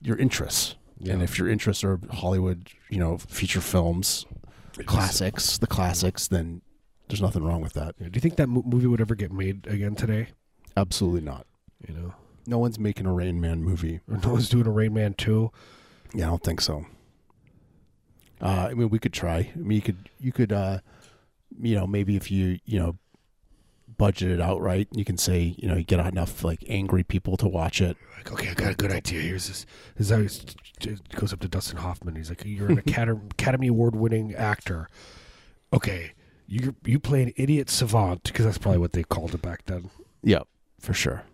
[0.00, 0.76] your interests.
[1.08, 4.26] And if your interests are Hollywood, you know, feature films,
[4.84, 6.60] classics, the classics, then
[7.08, 7.94] there's nothing wrong with that.
[7.98, 10.28] Yeah, Do you think that mo- movie would ever get made again today?
[10.76, 11.46] Absolutely not.
[11.88, 12.14] You know,
[12.46, 14.00] No one's making a Rain Man movie.
[14.10, 15.50] or no one's doing a Rain Man two.
[16.14, 16.84] Yeah, I don't think so.
[18.42, 19.50] Uh, I mean, we could try.
[19.54, 20.80] I mean, you could, you could, uh,
[21.60, 22.96] you know, maybe if you, you know,
[24.00, 27.36] budget it out right, you can say, you know, you get enough like angry people
[27.36, 27.98] to watch it.
[28.16, 29.20] Like, okay, I got a good idea.
[29.20, 29.66] Here's this.
[29.96, 32.16] This is how he goes up to Dustin Hoffman.
[32.16, 34.88] He's like, "You're an Academy Award winning actor.
[35.70, 36.12] Okay,
[36.46, 39.90] you you play an idiot savant because that's probably what they called it back then.
[40.22, 40.40] Yeah,
[40.78, 41.24] for sure.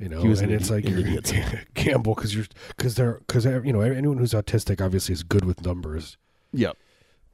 [0.00, 1.32] You know, and an it's like you're idiot
[1.74, 5.44] gamble because you're because they're because eh, you know anyone who's autistic obviously is good
[5.44, 6.16] with numbers.
[6.52, 6.72] Yeah.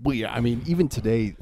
[0.03, 0.33] Well, yeah.
[0.33, 1.37] I mean, even today,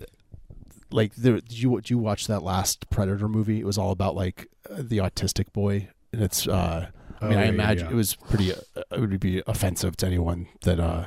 [0.92, 3.58] like, there, did you did you watch that last Predator movie?
[3.60, 6.46] It was all about like uh, the autistic boy, and it's.
[6.46, 6.88] uh
[7.20, 7.92] I mean, Oh, I imagine yeah.
[7.92, 8.52] it was pretty.
[8.52, 11.06] Uh, it would be offensive to anyone that uh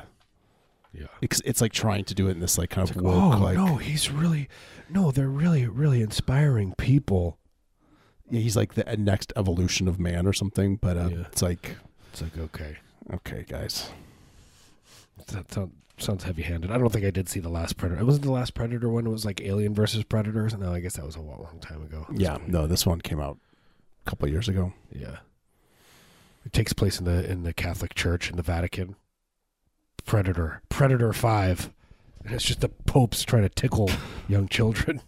[0.92, 1.08] Yeah.
[1.20, 3.56] It's, it's like trying to do it in this like kind of woke oh like
[3.58, 4.48] no, he's really
[4.88, 5.10] no.
[5.10, 7.36] They're really really inspiring people.
[8.30, 10.76] yeah, he's like the next evolution of man or something.
[10.76, 11.24] But uh, Yeah.
[11.30, 11.76] it's like
[12.12, 12.76] It's like okay,
[13.12, 13.90] okay, guys,
[15.28, 16.70] that sound, sounds heavy handed.
[16.70, 18.00] I don't think I did see the last Predator.
[18.00, 19.06] It wasn't the last Predator one.
[19.06, 20.54] It was like Alien versus Predators.
[20.56, 22.06] No, I guess that was a long, long time ago.
[22.12, 23.38] yeah, no, this one came out
[24.06, 24.72] a couple of years ago.
[24.92, 25.16] Yeah.
[26.44, 28.96] It takes place in the in the Catholic Church in the Vatican.
[30.04, 30.62] Predator.
[30.68, 31.70] Predator 5.
[32.24, 33.90] And it's just the popes trying to tickle
[34.28, 35.00] young children.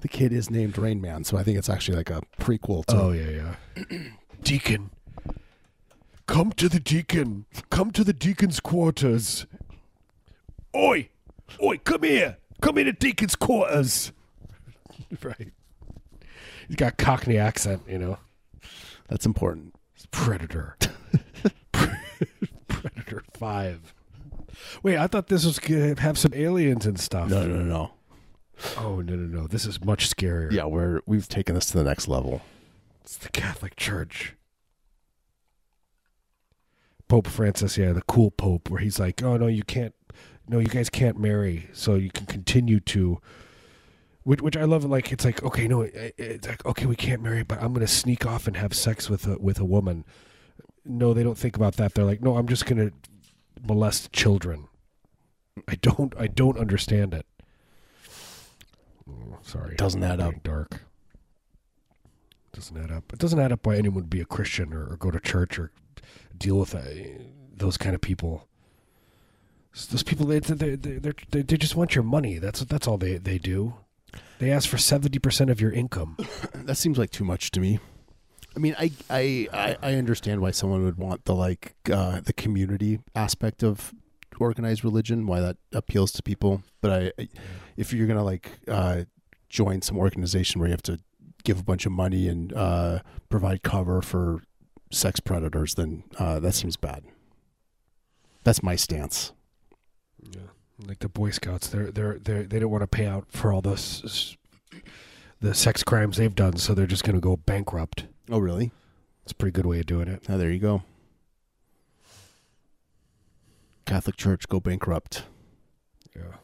[0.00, 2.96] The kid is named Rain Man, so I think it's actually like a prequel to.
[2.96, 3.54] Oh yeah,
[3.90, 3.98] yeah.
[4.42, 4.90] deacon.
[6.26, 7.46] Come to the deacon.
[7.70, 9.46] Come to the deacon's quarters.
[10.74, 11.08] Oi!
[11.62, 12.38] Oi, come here.
[12.60, 14.12] Come into deacon's quarters.
[15.22, 15.52] right.
[16.66, 18.18] He's got Cockney accent, you know.
[19.08, 19.74] That's important.
[20.10, 20.76] Predator.
[22.68, 23.94] Predator 5.
[24.82, 27.28] Wait, I thought this was going to have some aliens and stuff.
[27.28, 27.90] No, no, no, no.
[28.76, 29.46] Oh, no, no, no.
[29.46, 30.52] This is much scarier.
[30.52, 32.42] Yeah, we're we've taken this to the next level.
[33.02, 34.36] It's the Catholic Church.
[37.08, 39.94] Pope Francis, yeah, the cool pope, where he's like, oh, no, you can't,
[40.50, 43.20] no, you guys can't marry, so you can continue to.
[44.24, 44.84] Which, which I love.
[44.84, 47.86] Like it's like okay, no, it- it's like okay, we can't marry, but I'm gonna
[47.86, 50.04] sneak off and have sex with a with a woman.
[50.84, 51.94] No, they don't think about that.
[51.94, 52.90] They're like, no, I'm just gonna
[53.62, 54.66] molest children.
[55.68, 57.26] I don't, I don't understand it.
[59.08, 60.42] Oh, sorry, Doesn't add up.
[60.42, 60.82] Dark.
[62.52, 63.12] Doesn't add up.
[63.12, 65.58] It doesn't add up why anyone would be a Christian or, or go to church
[65.58, 65.70] or
[66.36, 66.80] deal with uh,
[67.54, 68.48] those kind of people.
[69.90, 72.38] Those people, they they they they they they just want your money.
[72.38, 73.74] That's that's all they they do.
[74.38, 76.16] They ask for seventy percent of your income.
[76.54, 77.78] That seems like too much to me.
[78.54, 82.32] I mean, I I I, I understand why someone would want the like uh, the
[82.32, 83.94] community aspect of
[84.40, 86.62] organized religion, why that appeals to people.
[86.80, 87.28] But I, I
[87.76, 89.04] if you're gonna like uh,
[89.48, 90.98] join some organization where you have to
[91.44, 94.42] give a bunch of money and uh, provide cover for
[94.90, 97.04] sex predators, then uh, that seems bad.
[98.42, 99.32] That's my stance.
[100.22, 100.40] Yeah,
[100.86, 103.60] like the Boy Scouts, they're they're they they don't want to pay out for all
[103.60, 104.36] the
[105.40, 108.06] the sex crimes they've done, so they're just going to go bankrupt.
[108.30, 108.72] Oh, really?
[109.22, 110.24] It's a pretty good way of doing it.
[110.28, 110.82] Oh, there you go.
[113.86, 115.24] Catholic Church go bankrupt.
[116.14, 116.36] Yeah.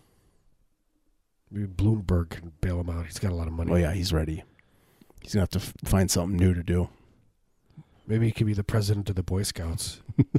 [1.51, 3.07] Maybe Bloomberg can bail him out.
[3.07, 3.73] He's got a lot of money.
[3.73, 4.43] Oh yeah, he's ready.
[5.23, 6.89] He's gonna have to f- find something new to do.
[8.07, 10.01] Maybe he could be the president of the Boy Scouts.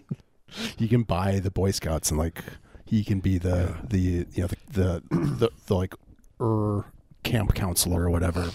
[0.78, 2.42] He can buy the Boy Scouts and like
[2.88, 3.82] he can be the Yeah.
[3.88, 5.94] the you know the the, the, the like
[6.42, 6.86] er
[7.24, 8.50] camp counselor or whatever.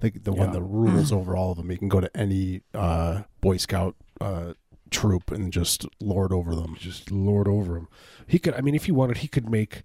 [0.00, 1.70] The the one that rules over all of them.
[1.70, 4.52] He can go to any uh, Boy Scout uh,
[4.90, 6.76] troop and just lord over them.
[6.78, 7.88] Just lord over them
[8.26, 8.54] He could.
[8.54, 9.82] I mean, if he wanted, he could make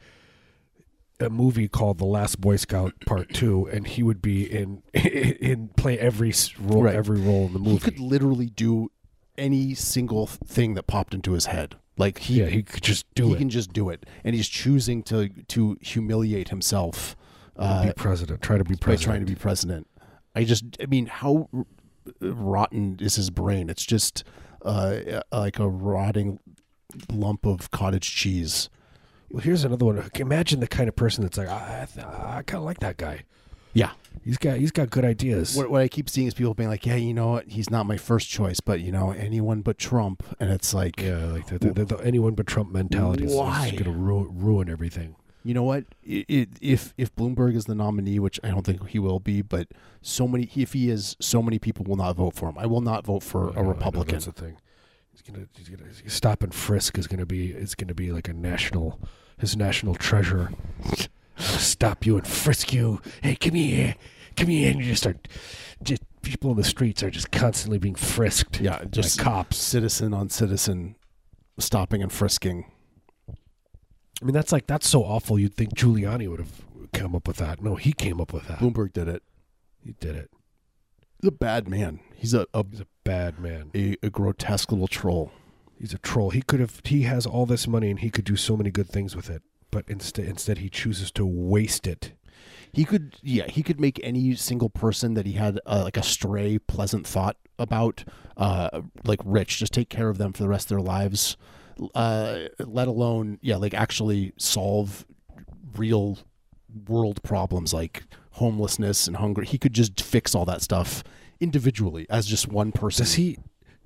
[1.19, 5.69] a movie called The Last Boy Scout Part Two, and he would be in in
[5.69, 6.95] play every role, Right.
[6.95, 7.76] every role in the movie.
[7.78, 8.91] He could literally do
[9.36, 11.76] any single thing that popped into his head.
[11.97, 13.37] Like he yeah, he could just do he it.
[13.37, 17.15] can just do it, and he's choosing to to humiliate himself
[17.57, 18.41] uh, be president.
[18.41, 19.03] Try to be by president.
[19.03, 19.87] trying to be president.
[20.35, 21.49] I just, I mean, how
[22.19, 23.69] rotten is his brain?
[23.69, 24.23] It's just
[24.63, 26.39] uh, like a rotting
[27.11, 28.69] lump of cottage cheese.
[29.29, 30.09] Well, here's another one.
[30.15, 33.23] Imagine the kind of person that's like, I, I, I kind of like that guy.
[33.74, 33.91] Yeah.
[34.24, 35.55] He's got he's got good ideas.
[35.55, 37.49] What, what I keep seeing is people being like, "Yeah, you know what?
[37.49, 41.26] He's not my first choice, but you know, anyone but Trump." And it's like, Yeah,
[41.26, 43.71] like the, the, the, the anyone but Trump mentality is, Why?
[43.71, 45.15] going to ru- ruin everything.
[45.43, 45.84] you know what?
[46.09, 49.41] I i if if Bloomberg is the nominee, which I don't think he will be,
[49.41, 49.67] but
[50.01, 52.57] so many, if he is, so many people will not vote for him.
[52.57, 54.13] I will not vote for I know, I a know, Republican.
[54.13, 54.57] That's the thing.
[55.11, 58.34] He's gonna, he's gonna stop and frisk is gonna be it's gonna be like a
[58.34, 59.01] national
[59.38, 60.51] his national treasure.
[61.43, 63.01] Stop you and frisk you.
[63.21, 63.95] Hey, come here,
[64.35, 65.27] come here, and you just start.
[65.81, 68.61] Just people in the streets are just constantly being frisked.
[68.61, 69.57] Yeah, just cops.
[69.57, 70.95] citizen on citizen,
[71.59, 72.65] stopping and frisking.
[73.29, 75.37] I mean, that's like that's so awful.
[75.37, 76.61] You'd think Giuliani would have
[76.93, 77.61] come up with that.
[77.61, 78.59] No, he came up with that.
[78.59, 79.23] Bloomberg did it.
[79.83, 80.29] He did it.
[81.21, 81.99] He's a bad man.
[82.15, 83.71] He's a a, He's a bad man.
[83.75, 85.31] a, a grotesque little troll.
[85.77, 86.29] He's a troll.
[86.29, 86.79] He could have.
[86.85, 89.41] He has all this money and he could do so many good things with it.
[89.74, 92.13] But instead, instead he chooses to waste it.
[92.71, 96.03] He could, yeah, he could make any single person that he had uh, like a
[96.03, 98.03] stray, pleasant thought about,
[98.38, 99.59] uh, like rich.
[99.59, 101.38] Just take care of them for the rest of their lives.
[101.93, 105.05] Uh, let alone, yeah, like actually solve
[105.76, 106.17] real
[106.88, 109.43] world problems like homelessness and hunger.
[109.43, 111.03] He could just fix all that stuff
[111.39, 113.03] individually as just one person.
[113.03, 113.38] Does he?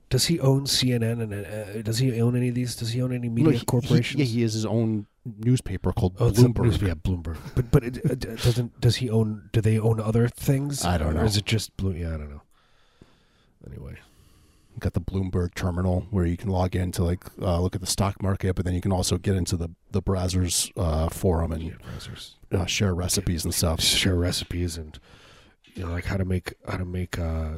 [0.09, 2.77] Does he own CNN and uh, does he own any of these?
[2.77, 4.17] Does he own any media he- he- corporations?
[4.19, 5.07] yeah, he is his own
[5.37, 6.63] newspaper called Oh, Bloomberg.
[6.63, 7.37] news- yeah, Bloomberg.
[7.55, 8.79] But but it, it doesn't.
[8.81, 9.49] Does he own?
[9.53, 10.85] Do they own other things?
[10.85, 11.23] I don't Or know.
[11.23, 11.93] is it just Blue?
[11.93, 12.41] Yeah, I don't know.
[13.69, 13.95] Anyway,
[14.79, 17.87] got the Bloomberg terminal where you can log in to like uh, look at the
[17.87, 21.63] stock market, but then you can also get into the the Brazzers uh, forum and
[21.63, 23.81] yeah, browsers uh, share recipes and stuff.
[23.81, 24.99] share recipes and
[25.73, 27.55] you know like how to make how to make uh,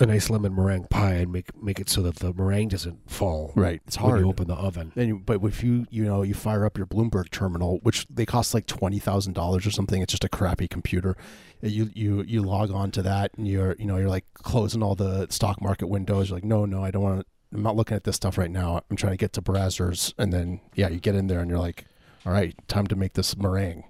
[0.00, 3.52] a nice lemon meringue pie and make make it so that the meringue doesn't fall.
[3.54, 4.14] Right, it's hard.
[4.14, 4.92] when you open the oven.
[4.96, 8.26] And you, but if you you know you fire up your Bloomberg terminal, which they
[8.26, 11.16] cost like twenty thousand dollars or something, it's just a crappy computer.
[11.62, 14.94] You you you log on to that and you're you know you're like closing all
[14.94, 16.30] the stock market windows.
[16.30, 17.26] You're like, no, no, I don't want to.
[17.52, 18.80] I'm not looking at this stuff right now.
[18.90, 21.58] I'm trying to get to Brazzers, and then yeah, you get in there and you're
[21.58, 21.84] like,
[22.24, 23.84] all right, time to make this meringue.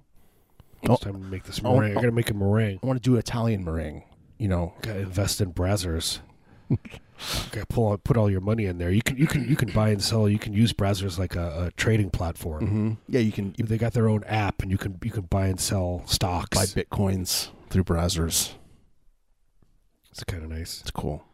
[0.89, 0.95] Oh.
[0.95, 1.95] It's time to make this Oh, meringue.
[1.95, 1.99] oh.
[1.99, 2.81] I gotta make a meringue.
[2.83, 4.03] I want to do Italian meringue.
[4.41, 6.21] You know, invest in Brazzers.
[7.53, 8.91] gotta pull out, put all your money in there.
[8.91, 10.29] You can you can you can buy and sell.
[10.29, 12.67] You can use Brazzers like a, a trading platform.
[12.67, 15.23] hmm yeah, you can you They got their own app, and you can you can
[15.25, 16.57] buy and sell stocks.
[16.57, 18.55] buy bitcoins through Brazzers.
[20.11, 20.81] It's kind of nice.
[20.81, 21.25] It's cool.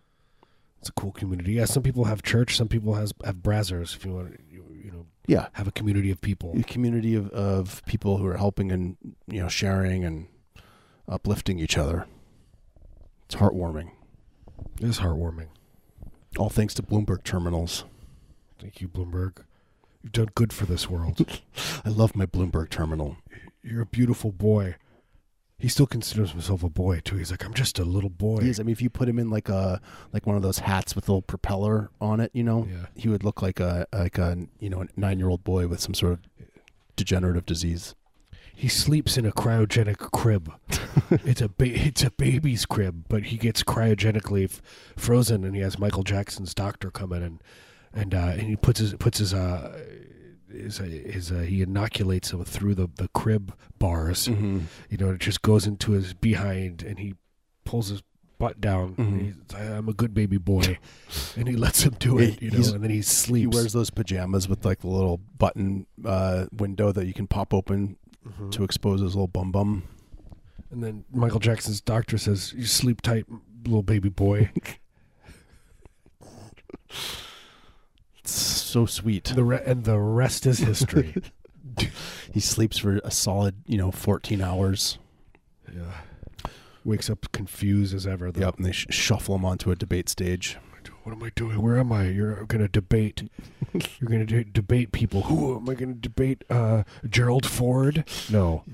[0.81, 1.53] It's a cool community.
[1.53, 2.57] Yeah, some people have church.
[2.57, 3.95] Some people has have Brazzers.
[3.95, 6.55] If you want, you, you know, Yeah, have a community of people.
[6.59, 8.97] a community of, of people who are helping and
[9.29, 10.27] you know sharing and
[11.09, 12.07] uplifting each other.
[13.27, 13.91] It's heartwarming.
[14.81, 15.49] It is heartwarming.
[16.39, 17.85] All thanks to Bloomberg terminals.
[18.61, 19.39] Thank you, Bloomberg.
[20.03, 21.41] You've done good for this world.
[21.85, 23.17] I love my Bloomberg terminal.
[23.63, 24.77] You're a beautiful boy.
[25.59, 27.17] He still considers himself a boy too.
[27.17, 28.43] He's like, I'm just a little boy.
[28.43, 28.61] He is.
[28.61, 29.81] I mean, if you put him in like a
[30.13, 32.87] like one of those hats with a little propeller on it, you know, Yeah.
[32.95, 35.81] he would look like a like a you know a nine year old boy with
[35.81, 36.21] some sort of
[36.95, 37.95] degenerative disease.
[38.59, 40.51] He sleeps in a cryogenic crib.
[41.11, 44.63] it's a ba- it's a baby's crib, but he gets cryogenically f-
[44.97, 47.43] frozen, and he has Michael Jackson's doctor come in and
[47.93, 49.79] and uh, and he puts his puts his uh
[50.51, 54.27] his, uh, his uh, he inoculates him through the the crib bars.
[54.27, 54.61] Mm-hmm.
[54.89, 57.15] You know, it just goes into his behind, and he
[57.67, 58.03] pulls his
[58.39, 58.95] butt down.
[58.99, 59.25] and Mhm.
[59.25, 60.79] he's, I'm a good baby boy,
[61.37, 62.41] and he lets him do it.
[62.41, 63.55] You know, and then he sleeps.
[63.55, 67.53] He wears those pajamas with like the little button uh, window that you can pop
[67.53, 67.97] open
[68.27, 68.51] Mhm.
[68.53, 69.85] to expose his little bum bum.
[70.71, 73.27] And then Michael Jackson's doctor says, "You sleep tight,
[73.65, 74.51] little baby boy."
[78.19, 79.25] It's so sweet.
[79.35, 81.15] the re- and the rest is history.
[82.33, 84.99] He sleeps for a solid, you know, 14 hours.
[85.73, 85.93] yeah.
[86.85, 88.33] Wakes up confused as ever.
[88.33, 88.41] Though.
[88.41, 90.57] Yep, and they sh- shuffle him onto a debate stage.
[91.07, 91.63] What am I doing?
[91.63, 92.09] Where am I?
[92.09, 93.31] You're going to debate.
[93.73, 95.23] You're going to debate people.
[95.23, 96.43] Who am I going to debate?
[96.51, 98.05] Uh, Gerald Ford?
[98.29, 98.65] No.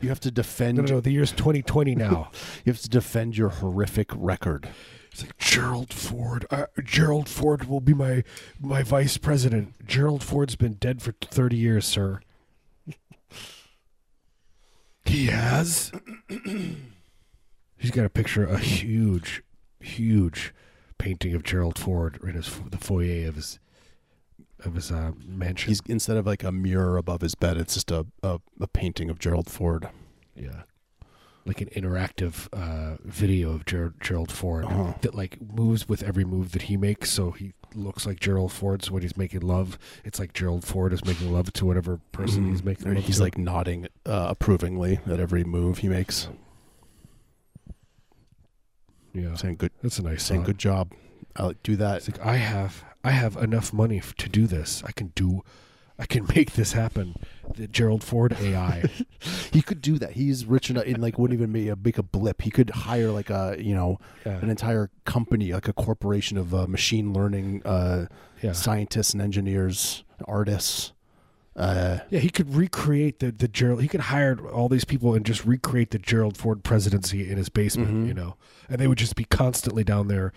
[0.00, 0.78] You have to defend.
[0.78, 1.00] No, no, no.
[1.00, 2.30] The year's 2020 now.
[2.64, 4.70] You have to defend your horrific record.
[5.12, 6.46] It's like Gerald Ford.
[6.50, 8.24] Uh, Gerald Ford will be my
[8.58, 9.86] my vice president.
[9.86, 12.20] Gerald Ford's been dead for 30 years, sir.
[15.04, 15.92] He has.
[17.76, 19.42] He's got a picture, a huge,
[19.80, 20.54] huge
[21.04, 23.58] painting of Gerald Ford in his the foyer of his
[24.64, 25.68] of his uh, mansion.
[25.70, 29.10] He's instead of like a mirror above his bed, it's just a a, a painting
[29.10, 29.88] of Gerald Ford.
[30.34, 30.62] yeah,
[31.44, 34.94] like an interactive uh, video of Ger- Gerald Ford Uh-huh.
[35.02, 38.82] that like moves with every move that he makes, so he looks like Gerald Ford.
[38.84, 42.48] So when he's making love, it's like Gerald Ford is making love to whatever person
[42.50, 43.22] he's making he's to.
[43.22, 46.28] like nodding uh, approvingly at every move he makes,
[49.14, 50.46] yeah, saying good, that's a nice saying thought.
[50.46, 50.92] good job.
[51.36, 51.98] I'll do that.
[51.98, 54.82] It's like I have I have enough money f- to do this.
[54.86, 55.42] I can do
[55.98, 57.16] I can make this happen.
[57.56, 58.84] The Gerald Ford AI.
[59.52, 60.12] He could do that.
[60.12, 62.42] He's rich enough and like wouldn't even make a, make a blip.
[62.42, 64.38] He could hire like a you know yeah.
[64.38, 68.06] an entire company, like a corporation of uh, machine learning uh,
[68.42, 68.50] yeah.
[68.50, 70.92] scientists and engineers, artists.
[71.56, 73.80] Uh, Yeah, he could recreate the the Gerald.
[73.82, 77.48] He could hire all these people and just recreate the Gerald Ford presidency in his
[77.48, 77.90] basement.
[77.90, 78.08] Mhm.
[78.08, 78.36] You know,
[78.68, 80.32] and they would just be constantly down there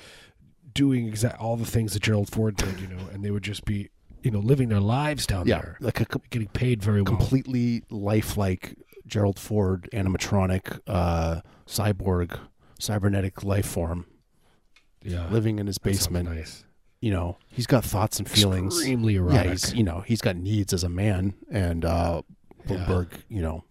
[0.74, 2.80] doing exact all the things that Gerald Ford did.
[2.80, 3.90] You know, and they would just be
[4.24, 7.16] you know living their lives down yeah, there, like a getting paid very well.
[7.16, 8.76] completely lifelike
[9.08, 12.38] Gerald Ford animatronic uh, cyborg
[12.80, 14.06] cybernetic life form
[15.04, 16.30] yeah, living in his basement.
[16.30, 16.64] Nice,
[17.00, 18.76] You know, he's got thoughts and feelings.
[18.76, 22.24] extremely Yeah, he's you know he's got needs as a man, and uh,
[22.68, 22.76] Yeah.
[22.78, 23.64] Bloomberg, you know,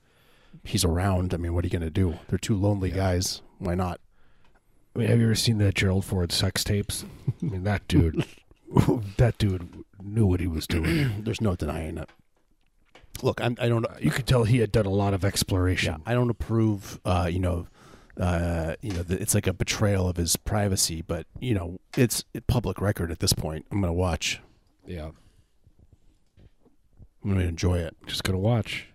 [0.64, 1.35] he's around.
[1.35, 2.18] I mean, what are you gonna do?
[2.29, 2.97] They're two lonely Yeah.
[2.97, 3.43] guys.
[3.59, 4.01] Why not?
[4.95, 7.05] I mean, have you ever seen that Gerald Ford sex tapes?
[7.43, 8.24] I mean, that dude,
[9.18, 11.20] that dude knew what he was doing.
[11.24, 12.09] There's no denying it.
[13.22, 13.85] Look, I'm, I don't.
[14.01, 15.95] You could tell he had done a lot of exploration.
[15.99, 17.01] Yeah, I don't approve.
[17.05, 17.66] Uh, you know,
[18.21, 21.03] uh, you know, the, it's like a betrayal of his privacy.
[21.03, 23.67] But you know, it's public record at this point.
[23.71, 24.41] I'm gonna watch.
[24.87, 25.11] Yeah.
[27.25, 27.97] I'm gonna enjoy it.
[28.07, 28.87] Just gonna watch.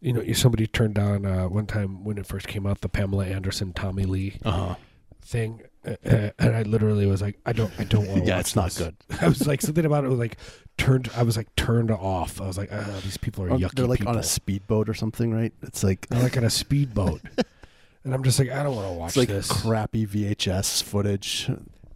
[0.00, 3.24] You know, somebody turned down uh, one time when it first came out the Pamela
[3.26, 4.74] Anderson Tommy Lee Uh huh.
[5.22, 8.26] thing, uh, uh, and I literally was like, I don't, I don't want to.
[8.28, 8.78] Yeah, it's not this.
[8.78, 8.96] good.
[9.22, 10.36] I was like something about it was like
[10.76, 11.10] turned.
[11.16, 12.40] I was like turned off.
[12.40, 13.74] I was like, oh, these people are Oh, yucky.
[13.74, 15.52] They're like on a speedboat or something, right?
[15.62, 17.20] It's like They're like on a speedboat,
[18.04, 19.50] and I'm just like, I don't want to watch it's like this.
[19.50, 21.50] crappy VHS footage.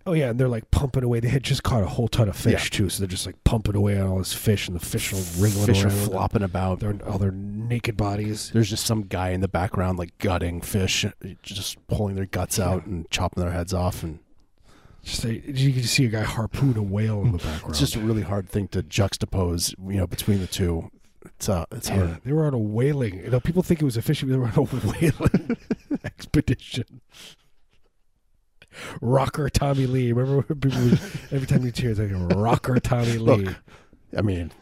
[0.07, 1.21] Oh yeah, and they're like pumping away.
[1.21, 3.77] They had just caught a whole ton of fish too, so they're just like pumping
[3.77, 6.81] away on all this fish, and the fish are wriggling Fish are flopping about.
[6.81, 8.51] Their all their naked bodies.
[8.55, 11.05] There's just some guy in the background like gutting fish,
[11.43, 14.21] just pulling their guts out and chopping their heads off, and
[15.09, 17.71] Just a, you can see a guy harpoon a whale in the background.
[17.71, 20.91] it's just a really hard thing to juxtapose, you know, between the two.
[21.25, 22.21] It's uh, it's Yeah, hard.
[22.25, 23.19] they were on a whaling.
[23.21, 24.29] You know, people think it was a fishing.
[24.29, 25.57] They were on a whaling
[26.05, 27.01] expedition.
[29.01, 30.13] Rocker Tommy Lee.
[30.13, 31.01] Remember when people would,
[31.33, 33.19] every time you hear it's like Rocker Tommy Lee.
[33.47, 33.57] Look,
[34.17, 34.53] I mean,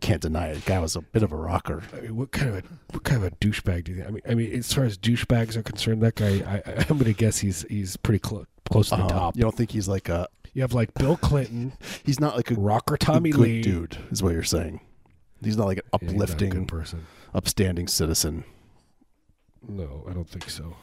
[0.00, 0.64] can't deny it.
[0.64, 1.82] Guy was a bit of a rocker.
[1.96, 4.08] I mean, what kind of a what kind of a douchebag do you think?
[4.08, 7.04] I mean, I mean, as far as douchebags are concerned, that guy, I, I'm going
[7.06, 9.36] to guess he's he's pretty close close to the top.
[9.36, 10.28] You don't think he's like a?
[10.54, 11.72] You have like Bill Clinton,
[12.04, 13.98] He's not like a, Rocker a Tommy good Lee, dude.
[14.10, 14.80] Is what you're saying?
[15.42, 17.06] He's not like an Yeah, he's not a uplifting, good person.
[17.34, 18.44] upstanding citizen.
[19.68, 20.76] No, I don't think so.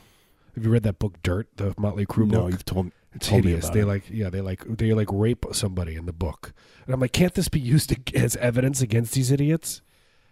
[0.55, 2.51] Have you read that book, Dirt, the Motley Crue No, book?
[2.51, 2.91] you've told me.
[3.15, 3.65] It's told me hideous.
[3.65, 3.86] about They it.
[3.86, 6.53] like, yeah, they like, they like rape somebody in the book,
[6.86, 9.81] and I'm like, can't this be used ag- as evidence against these idiots?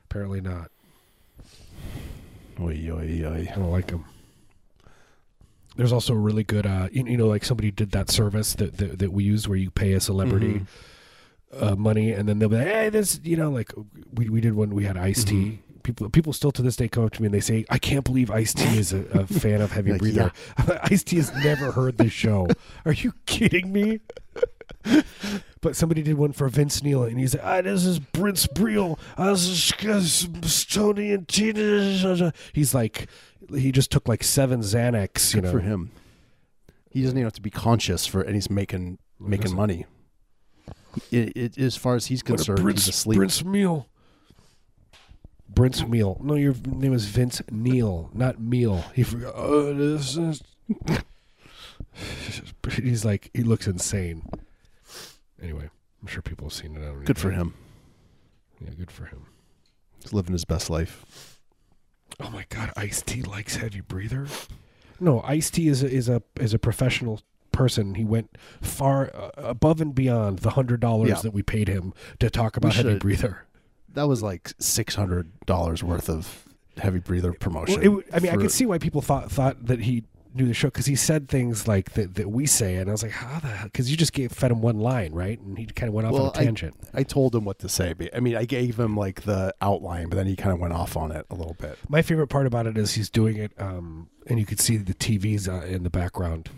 [0.05, 0.69] Apparently not.
[2.59, 3.47] Oy, oy, oy.
[3.51, 4.05] I don't like them.
[5.77, 8.77] There's also a really good, uh, you, you know, like somebody did that service that,
[8.77, 10.61] that that we use where you pay a celebrity
[11.53, 11.61] Mhm.
[11.71, 13.71] uh, money, and then they'll be like, hey, this, you know, like
[14.13, 15.33] we we did when we had Ice T.
[15.35, 15.55] Mm-hmm.
[15.83, 18.03] People people still to this day come up to me and they say, I can't
[18.05, 20.31] believe Ice T is a, a fan of Heavy Like, Breather.
[20.83, 22.47] Ice T has never heard this show.
[22.85, 23.99] Are you kidding me?
[25.61, 28.97] But somebody did one for Vince Neil, and he's like, ah, "This is Prince Breel.
[29.15, 33.07] Ah, This is Tony and Tina." He's like,
[33.55, 35.51] he just took like seven Xanax, you Good know.
[35.51, 35.91] for him.
[36.89, 39.85] He doesn't even have to be conscious for, and he's making making money.
[41.09, 43.17] It, it, as far as he's concerned, Prince, he's asleep.
[43.17, 43.87] Prince Meal.
[45.55, 46.19] Prince Meal.
[46.21, 48.83] No, your name is Vince Neil, not Meal.
[48.93, 49.33] He forgot.
[49.35, 50.43] Oh, this is.
[52.77, 54.23] He's like he looks insane.
[55.41, 55.69] Anyway,
[56.01, 56.79] I'm sure people have seen it.
[56.79, 57.53] I don't Good need for him.
[58.63, 59.25] Yeah, good for him.
[60.01, 61.30] He's living his best life.
[62.19, 64.27] Oh my God, Ice T likes heavy breather.
[64.99, 67.95] No, Ice T is a, is a is a professional person.
[67.95, 71.21] He went far uh, above and beyond the hundred dollars Yeah.
[71.21, 73.45] that we paid him to talk about heavy breather.
[73.93, 76.45] That was like six hundred dollars worth of
[76.77, 77.81] heavy breather promotion.
[77.81, 80.03] Well, it, I mean, I could see why people thought thought that he
[80.33, 83.03] knew the show because he said things like that that we say, and I was
[83.03, 83.65] like, how the hell?
[83.65, 85.39] Because you just gave fed him one line, right?
[85.39, 86.75] And he kind of went off Well, on a tangent.
[86.93, 87.93] I told him what to say.
[87.93, 90.73] But, I mean, I gave him like the outline, but then he kind of went
[90.73, 91.77] off on it a little bit.
[91.89, 94.93] My favorite part about it is he's doing it, um, and you could see the
[94.93, 96.49] TVs uh, in the background.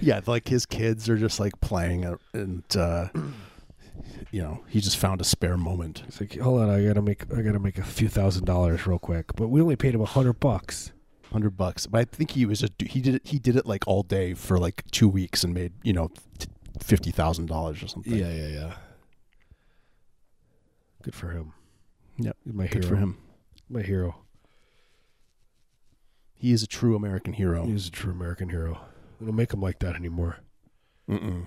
[0.00, 3.08] Yeah, like his kids are just like playing, uh, and uh,
[4.30, 6.02] you know, he just found a spare moment.
[6.06, 8.98] He's like, hold on, I gotta make I gotta make a few thousand dollars real
[8.98, 10.92] quick, but we only paid him a hundred bucks.
[11.32, 13.22] Hundred bucks, but I think he was just he did it.
[13.26, 16.10] He did it like all day for like two weeks and made you know
[16.80, 18.12] fifty thousand dollars or something.
[18.12, 18.48] yeah, yeah.
[18.48, 18.72] Yeah.
[21.02, 21.52] Good for him.
[22.18, 22.36] Yep.
[22.44, 22.96] He's my good hero.
[22.96, 23.18] for him.
[23.68, 24.16] My hero.
[26.34, 27.64] He is a true American hero.
[27.64, 28.80] He's a true American hero.
[29.20, 30.38] They don't make him like that anymore.
[31.08, 31.46] Mm-mm.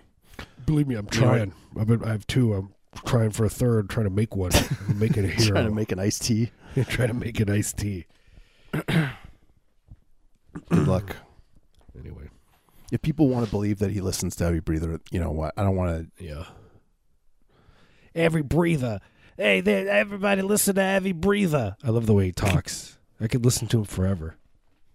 [0.66, 1.36] Believe me, I'm You know what?
[1.36, 1.54] trying.
[1.80, 2.54] I've been, I have two.
[2.54, 2.74] I'm
[3.06, 3.90] trying for a third.
[3.90, 4.52] Trying to make one.
[4.90, 5.50] I'm making a hero.
[5.52, 6.52] Trying to make an iced tea.
[6.90, 8.06] trying to make an iced tea.
[10.70, 11.16] Good luck.
[12.00, 12.28] Anyway,
[12.92, 15.54] If people want to believe that he listens to every Breather, you know what?
[15.56, 16.24] I don't want to.
[16.26, 16.46] yeah.
[18.16, 19.00] Every breather.
[19.38, 21.76] Hey, there, everybody, listen to every Breather.
[21.84, 22.98] I love the way he talks.
[23.22, 24.38] I could listen to him forever.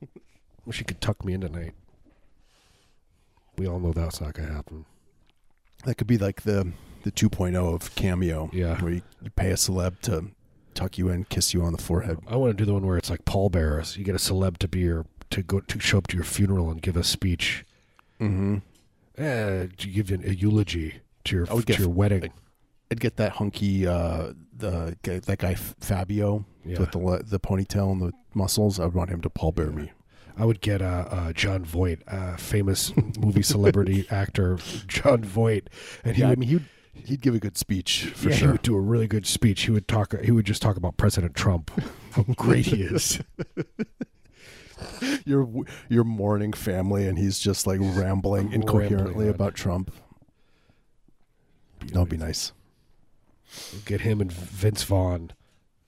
[0.66, 1.72] Wish he could tuck me in tonight.
[3.56, 4.84] We all know that's not gonna happen.
[5.84, 6.72] That could be like the
[7.04, 8.50] the 2.0 of Cameo.
[8.52, 8.80] Yeah.
[8.80, 10.32] Where you, you pay a celeb to
[10.74, 12.18] tuck you in, kiss you on the forehead.
[12.26, 13.96] I want to do the one where it's like pallbearers.
[13.96, 16.70] You get a celeb to be your to go to show up to your funeral
[16.70, 17.64] and give a speech.
[18.20, 18.56] Mm-hmm.
[19.16, 22.32] Eh, to give you a eulogy to your I to get- your wedding.
[22.90, 26.80] I'd get that hunky, uh, the guy, that guy Fabio Yeah.
[26.80, 28.80] with the the ponytail and the muscles.
[28.80, 29.92] I would want him to pallbear me.
[30.38, 34.56] I would get uh, uh, Jon Voight, uh, famous movie celebrity actor
[34.86, 35.68] Jon Voight,
[36.04, 36.64] and he Yeah, I would, mean he'd
[36.94, 38.52] he'd give a good speech for yeah, he sure.
[38.52, 39.62] would do a really good speech.
[39.62, 40.18] He would talk.
[40.22, 41.70] He would just talk about President Trump,
[42.12, 43.20] how great he is.
[45.24, 45.48] your
[45.88, 49.92] your mourning family, and he's just like rambling incoherently Rambling about Trump.
[51.86, 52.52] That would be nice.
[53.84, 55.32] Get him and Vince Vaughn,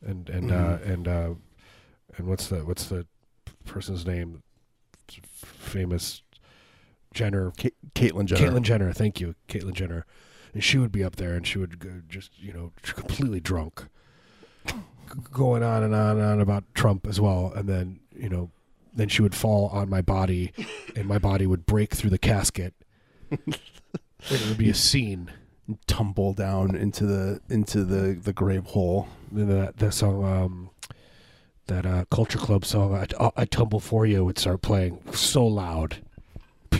[0.05, 0.89] and and uh, Mhm.
[0.91, 1.35] and uh,
[2.17, 3.07] and what's the what's the
[3.65, 4.43] person's name?
[5.33, 6.23] Famous
[7.13, 8.51] Jenner, Ka- Caitlyn Jenner.
[8.51, 8.93] Caitlyn Jenner.
[8.93, 10.07] Thank you, Caitlyn Jenner.
[10.55, 13.85] And she would be up there, and she would go just you know completely drunk,
[15.33, 18.51] going on and on and on about Trump as well, and then you know,
[18.95, 20.53] then she would fall on my body,
[20.97, 22.75] and my body would break through the casket.
[23.31, 23.55] and
[24.31, 25.31] it would be a scene.
[25.87, 29.09] tumble down into the into the the grave hole.
[29.33, 30.71] That that song, um,
[31.67, 35.99] that uh, Culture Club song, I, I tumble for you, would start playing so loud.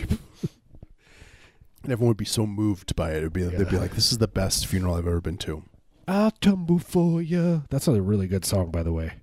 [1.83, 3.17] And everyone would be so moved by it.
[3.17, 5.63] It'd be, They'd be like, "This is the best funeral I've ever been to."
[6.07, 7.63] I'll tumble for you.
[7.71, 9.13] That's a really good song, by the way.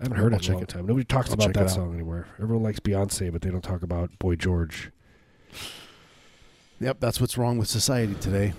[0.00, 0.86] I haven't heard I'll it in a long time.
[0.86, 2.26] Nobody talks I'll about that song anymore.
[2.40, 4.90] Everyone likes Beyonce, but they don't talk about Boy George.
[6.80, 8.52] Yep, that's what's wrong with society today.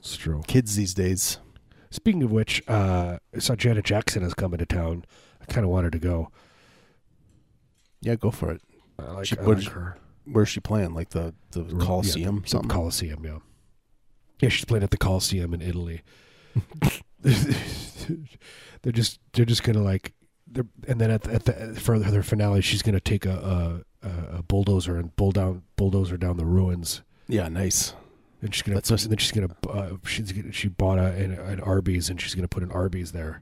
[0.00, 0.42] It's true.
[0.46, 1.38] Kids these days.
[1.90, 5.04] Speaking of which, uh, I saw Janet Jackson is coming to town.
[5.40, 6.30] I kind of wanted to go.
[8.02, 8.60] Yeah, go for it.
[8.98, 9.96] I like, She- I like her.
[10.26, 10.92] Where's she playing?
[10.94, 12.68] Like the the Coliseum, the- the something.
[12.68, 13.38] Coliseum, yeah.
[14.40, 16.02] Yeah, she's playing at the Coliseum in Italy.
[18.82, 20.12] they're just they're just gonna like,
[20.46, 24.08] they're, and then at the, at the for their finale, she's gonna take a, a
[24.38, 27.02] a bulldozer and bull down bulldozer down the ruins.
[27.28, 27.94] yeah, nice.
[28.42, 31.32] And she's gonna, That's and then she's gonna, uh, she's gonna, she bought a, an,
[31.32, 33.40] an Arby's and she's gonna put an Arby's there.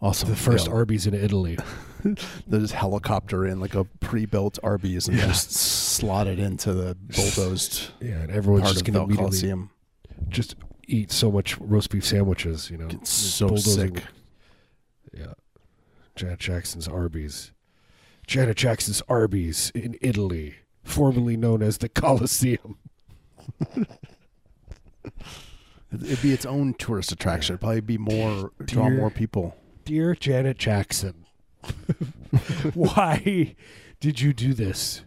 [0.00, 0.28] Awesome.
[0.30, 1.58] The first Yeah, Arby's in Italy.
[2.04, 5.26] they just helicopter in like a pre-built Arby's and Yeah.
[5.26, 9.70] just slot it into the bulldozed Yeah, and everyone's just gonna the immediately Coliseum.
[10.28, 10.54] just
[10.88, 12.70] eat so much roast beef sandwiches.
[12.70, 14.04] You know, Just so bulldozing- sick.
[15.16, 15.34] Yeah,
[16.16, 17.52] Janet Jackson's Arby's.
[18.26, 22.76] Janet Jackson's Arby's in Italy, formerly known as the Coliseum.
[25.90, 27.54] It'd be its own tourist attraction.
[27.54, 29.56] It'd probably be more draw more people.
[29.86, 31.24] Dear Janet Jackson,
[32.74, 33.56] why
[34.00, 35.02] did you do this?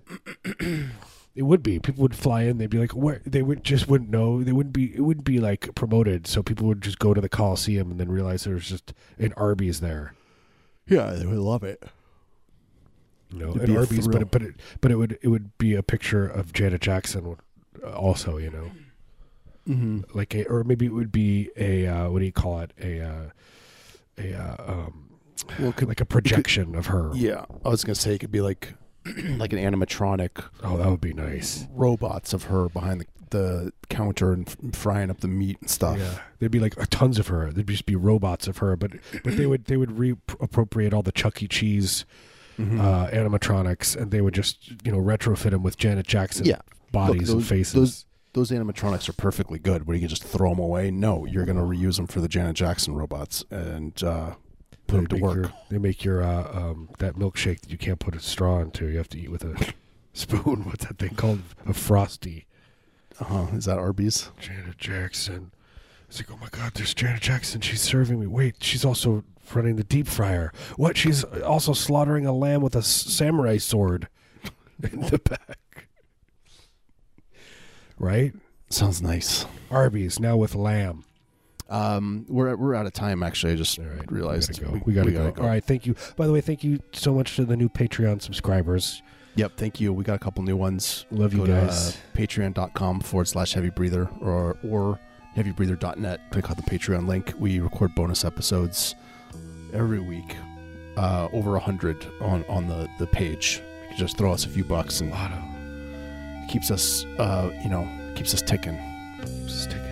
[1.33, 2.57] It would be people would fly in.
[2.57, 4.43] They'd be like, "Where?" They would just wouldn't know.
[4.43, 4.93] They wouldn't be.
[4.95, 6.27] It wouldn't be like promoted.
[6.27, 9.79] So people would just go to the Coliseum and then realize there's just an Arby's
[9.79, 10.13] there.
[10.87, 11.83] Yeah, they would love it.
[13.29, 15.73] You know, It'd an Arby's, but it, but it, but it would it would be
[15.75, 17.37] a picture of Janet Jackson,
[17.95, 18.37] also.
[18.37, 18.71] You know,
[19.69, 20.17] Mm-hmm.
[20.17, 22.73] like a, or maybe it would be a uh, what do you call it?
[22.81, 23.29] A uh,
[24.17, 25.11] a uh, um,
[25.59, 27.11] Well, could, like a projection of her.
[27.13, 28.73] yeah, I was gonna say it could be like
[29.37, 31.65] like an animatronic Oh, that would be nice.
[31.73, 35.97] robots of her behind the, the counter and f- frying up the meat and stuff.
[35.97, 37.51] Yeah, there'd be like tons of her.
[37.51, 38.91] There'd just be robots of her, but
[39.23, 41.47] but they would they would reappropriate all the Chuck E.
[41.47, 42.05] Cheese
[42.59, 42.79] Mhm.
[42.79, 46.59] uh, animatronics, and they would just you know retrofit them with Janet Jackson Yeah.
[46.91, 47.73] bodies Look, and faces.
[47.73, 49.87] those- Those animatronics are perfectly good.
[49.87, 50.89] Where you can just throw them away.
[50.91, 54.35] No, you're gonna reuse them for the Janet Jackson robots and uh,
[54.91, 55.35] put them They to make work.
[55.35, 58.87] Your, they make your uh, um, that milkshake that you can't put a straw into.
[58.87, 59.73] You have to eat with a
[60.13, 60.65] spoon.
[60.65, 61.41] What's that thing called?
[61.65, 62.45] A frosty.
[63.19, 63.47] Uh-huh.
[63.55, 64.31] Is that Arby's?
[64.39, 65.51] Janet Jackson.
[66.07, 67.61] It's like, oh my God, there's Janet Jackson.
[67.61, 68.27] She's serving me.
[68.27, 69.23] Wait, she's also
[69.53, 70.51] running the deep fryer.
[70.75, 70.97] What?
[70.97, 74.07] She's also slaughtering a lamb with a samurai sword
[74.83, 75.87] in the back.
[77.97, 78.33] Right?
[78.69, 79.45] Sounds nice.
[79.69, 81.05] Arby's now with lamb.
[81.71, 83.23] Um, we're we're out of time.
[83.23, 84.83] Actually, I just right, realized we gotta go.
[84.85, 85.41] We gotta, go.
[85.41, 85.95] All right, thank you.
[86.17, 89.01] By the way, thank you so much to the new Patreon subscribers.
[89.35, 89.53] Yep.
[89.55, 89.93] Thank you.
[89.93, 91.05] We got a couple new ones.
[91.09, 91.93] Love you Go guys.
[91.93, 94.99] to uh, patreon.com forward slash heavy breather or or
[95.37, 96.31] heavybreather.net.
[96.31, 97.33] Click on the Patreon link.
[97.39, 98.95] We record bonus episodes
[99.73, 100.35] every week.
[100.97, 103.61] Uh, over a hundred on on the the page.
[103.83, 105.41] You can just throw us a few bucks and Lotto.
[106.49, 108.77] keeps us uh you know keeps us ticking.
[109.21, 109.90] Keeps us ticking.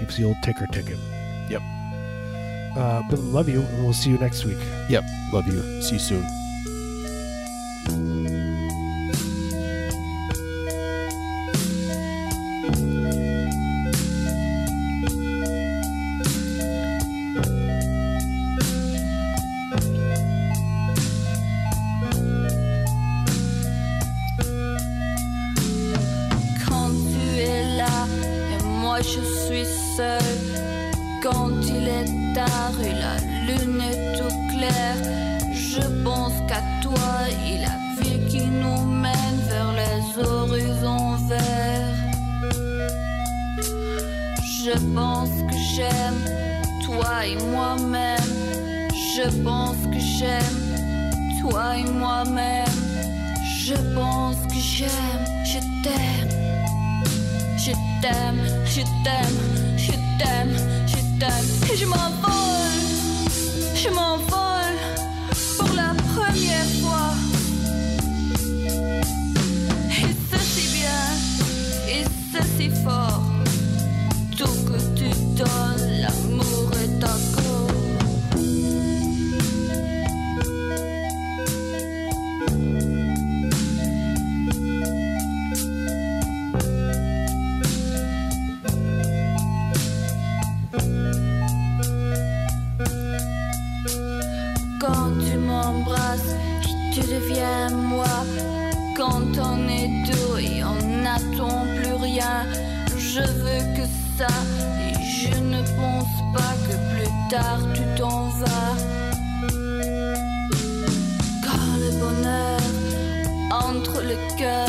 [0.00, 0.98] Keeps the old ticker ticking.
[1.48, 1.62] Yep.
[2.76, 4.58] Uh, but love you, and we'll see you next week.
[4.88, 5.04] Yep.
[5.32, 5.82] Love you.
[5.82, 6.24] See you soon.
[26.66, 28.06] Quand tu es là
[28.52, 29.20] et moi je
[29.96, 33.16] Quand il est tard et la
[33.46, 34.96] lune est tout claire,
[35.52, 41.94] je pense qu'à toi et la vie qui nous mène vers les horizons verts.
[44.64, 46.24] Je pense que j'aime
[46.84, 48.90] toi et moi-même.
[48.92, 52.66] Je pense que j'aime toi et moi-même.
[53.64, 56.30] Je pense que j'aime, je t'aime.
[57.56, 57.70] Je
[58.02, 59.63] t'aime, je t'aime.
[60.18, 60.48] them,
[60.86, 61.44] shoot them.
[61.74, 64.43] Je m'en vole, je m'en vole.
[104.20, 108.76] Et je ne pense pas que plus tard tu t'en vas.
[111.42, 112.60] Quand le bonheur
[113.50, 114.68] entre le cœur,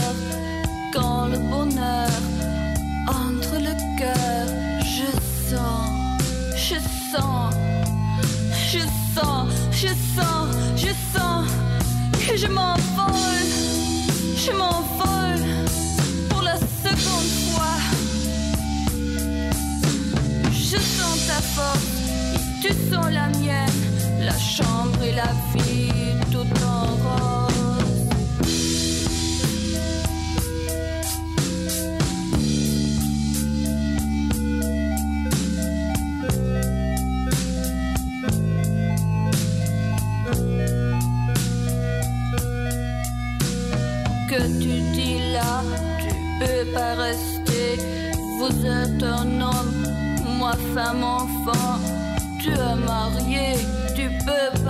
[0.91, 2.10] quand le bonheur
[3.08, 4.48] entre le cœur,
[4.82, 5.10] je
[5.52, 5.91] sens,
[6.56, 6.78] je
[7.12, 7.54] sens,
[8.72, 8.80] je
[9.14, 11.48] sens, je sens, je sens
[12.28, 13.50] que je m'envole,
[14.36, 14.74] je m'envole.
[44.28, 45.63] Que tu dis là,
[45.99, 46.09] tu
[46.39, 47.78] peux pas rester.
[48.39, 49.86] Vous êtes un homme,
[50.39, 51.80] moi femme enfant,
[52.41, 53.55] tu es marié,
[53.95, 54.64] tu peux.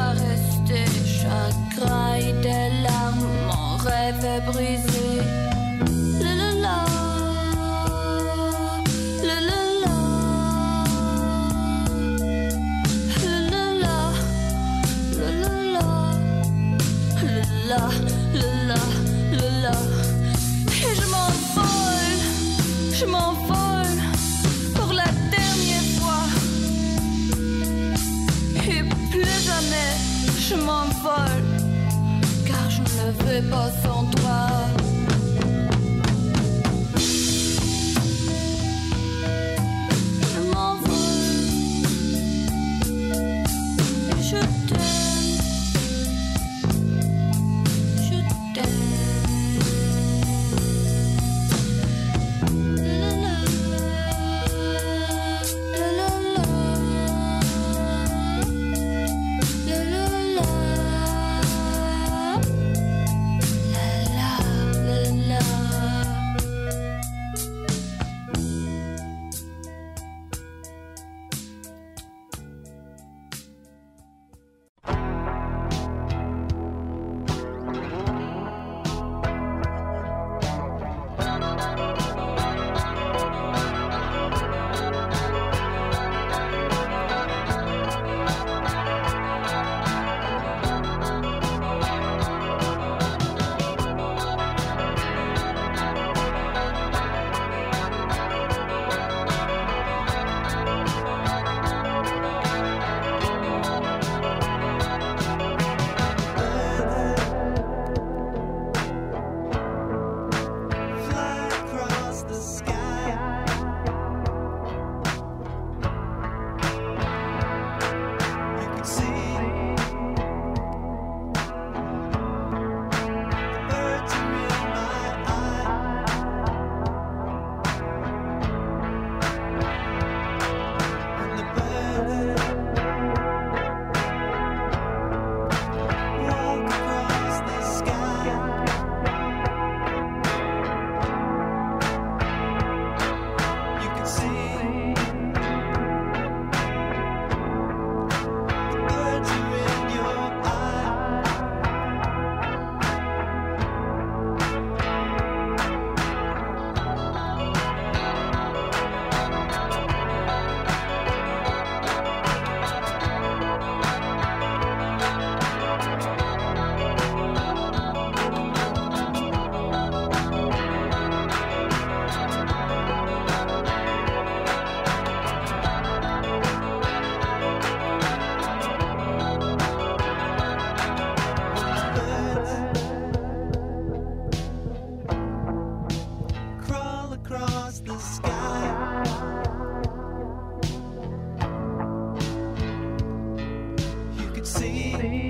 [194.45, 195.24] see.